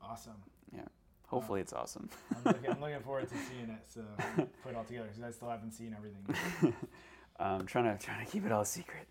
[0.00, 0.36] Awesome.
[0.74, 0.82] Yeah.
[1.26, 2.08] Hopefully, it's awesome.
[2.30, 3.82] I'm, looking, I'm, looking, forward to seeing it.
[3.88, 4.00] So
[4.62, 6.74] put it all together because I still haven't seen everything.
[7.38, 9.06] I'm um, trying to trying to keep it all secret.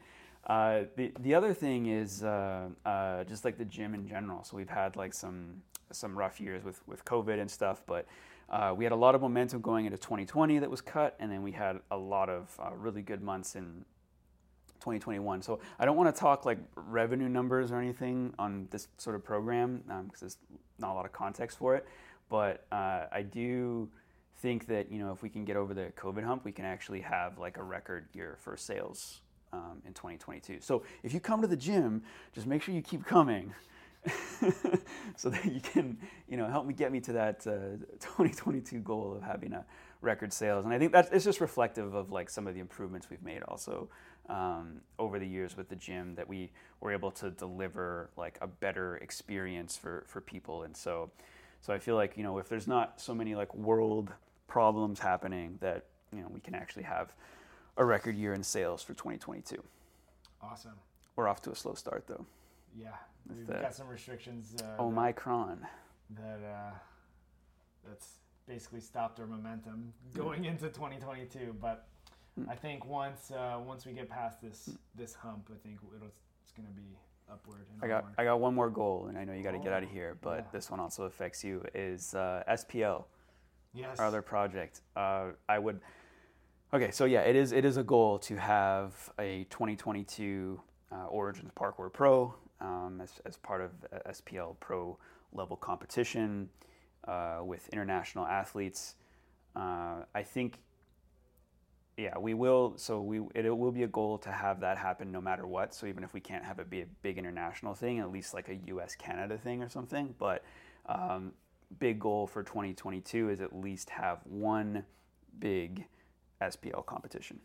[0.47, 4.43] Uh, the the other thing is uh, uh, just like the gym in general.
[4.43, 5.61] So we've had like some
[5.91, 8.05] some rough years with with COVID and stuff, but
[8.49, 11.41] uh, we had a lot of momentum going into 2020 that was cut, and then
[11.41, 13.85] we had a lot of uh, really good months in
[14.81, 15.41] 2021.
[15.41, 19.23] So I don't want to talk like revenue numbers or anything on this sort of
[19.23, 20.37] program because um, there's
[20.79, 21.87] not a lot of context for it.
[22.29, 23.89] But uh, I do
[24.41, 27.01] think that you know if we can get over the COVID hump, we can actually
[27.01, 29.21] have like a record year for sales
[29.53, 30.57] um, in 2022.
[30.61, 33.53] So if you come to the gym, just make sure you keep coming.
[35.15, 35.95] so that you can,
[36.27, 39.63] you know, help me get me to that uh, 2022 goal of having a
[40.01, 40.65] record sales.
[40.65, 43.43] And I think that's it's just reflective of like some of the improvements we've made
[43.43, 43.89] also
[44.27, 48.47] um, over the years with the gym that we were able to deliver like a
[48.47, 50.63] better experience for for people.
[50.63, 51.11] And so
[51.61, 54.11] so I feel like you know if there's not so many like world
[54.51, 57.15] problems happening, that you know we can actually have
[57.77, 59.63] a record year in sales for 2022.
[60.41, 60.73] Awesome.
[61.15, 62.25] We're off to a slow start though.
[62.77, 62.89] Yeah,
[63.29, 64.55] we've the got some restrictions.
[64.61, 65.65] Uh, Omicron.
[66.09, 66.71] That, that uh,
[67.87, 71.55] that's basically stopped our momentum going into 2022.
[71.61, 71.87] But
[72.37, 72.49] mm.
[72.49, 74.77] I think once uh, once we get past this mm.
[74.95, 76.11] this hump, I think it'll
[76.43, 76.97] it's going to be
[77.31, 77.67] upward.
[77.81, 79.71] I got I got one more goal, and I know you got to oh, get
[79.71, 80.45] out of here, but yeah.
[80.51, 81.63] this one also affects you.
[81.73, 83.05] Is uh, SPL?
[83.73, 83.99] Yes.
[83.99, 84.81] Our other project.
[84.95, 85.79] Uh, I would.
[86.73, 90.59] Okay, so yeah, it is it is a goal to have a 2022
[90.91, 93.71] uh, Origins Parkour Pro um, as, as part of
[94.09, 94.97] SPL Pro
[95.33, 96.49] level competition
[97.07, 98.95] uh, with international athletes.
[99.55, 100.59] Uh, I think
[101.97, 102.73] yeah, we will.
[102.77, 105.73] So we it, will be a goal to have that happen no matter what.
[105.73, 108.49] So even if we can't have it be a big international thing, at least like
[108.49, 108.95] a U.S.
[108.95, 110.15] Canada thing or something.
[110.17, 110.43] But
[110.87, 111.33] um,
[111.79, 114.85] big goal for 2022 is at least have one
[115.39, 115.85] big
[116.41, 117.39] SPL competition.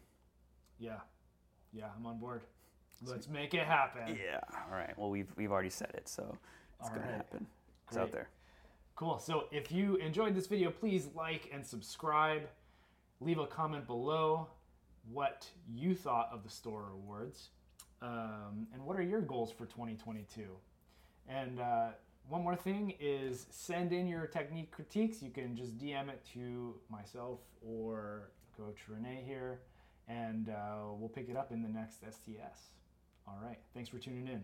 [0.79, 1.01] Yeah,
[1.73, 2.43] yeah, I'm on board.
[3.05, 4.17] Let's make it happen.
[4.17, 4.41] Yeah.
[4.53, 4.97] All right.
[4.97, 6.37] Well, we've we've already said it, so
[6.81, 7.17] it's All gonna right.
[7.17, 7.47] happen.
[7.87, 8.03] It's Great.
[8.05, 8.29] out there.
[8.95, 9.19] Cool.
[9.19, 12.49] So if you enjoyed this video, please like and subscribe.
[13.21, 14.49] Leave a comment below
[15.13, 17.51] what you thought of the Storror awards.
[18.03, 20.45] Um, and what are your goals for 2022?
[21.29, 21.89] And uh,
[22.29, 25.23] one more thing is send in your technique critiques.
[25.23, 29.61] You can just DM it to myself or Coach Renee here,
[30.09, 32.71] and uh, we'll pick it up in the next STS.
[33.29, 33.59] All right.
[33.75, 34.43] Thanks for tuning in.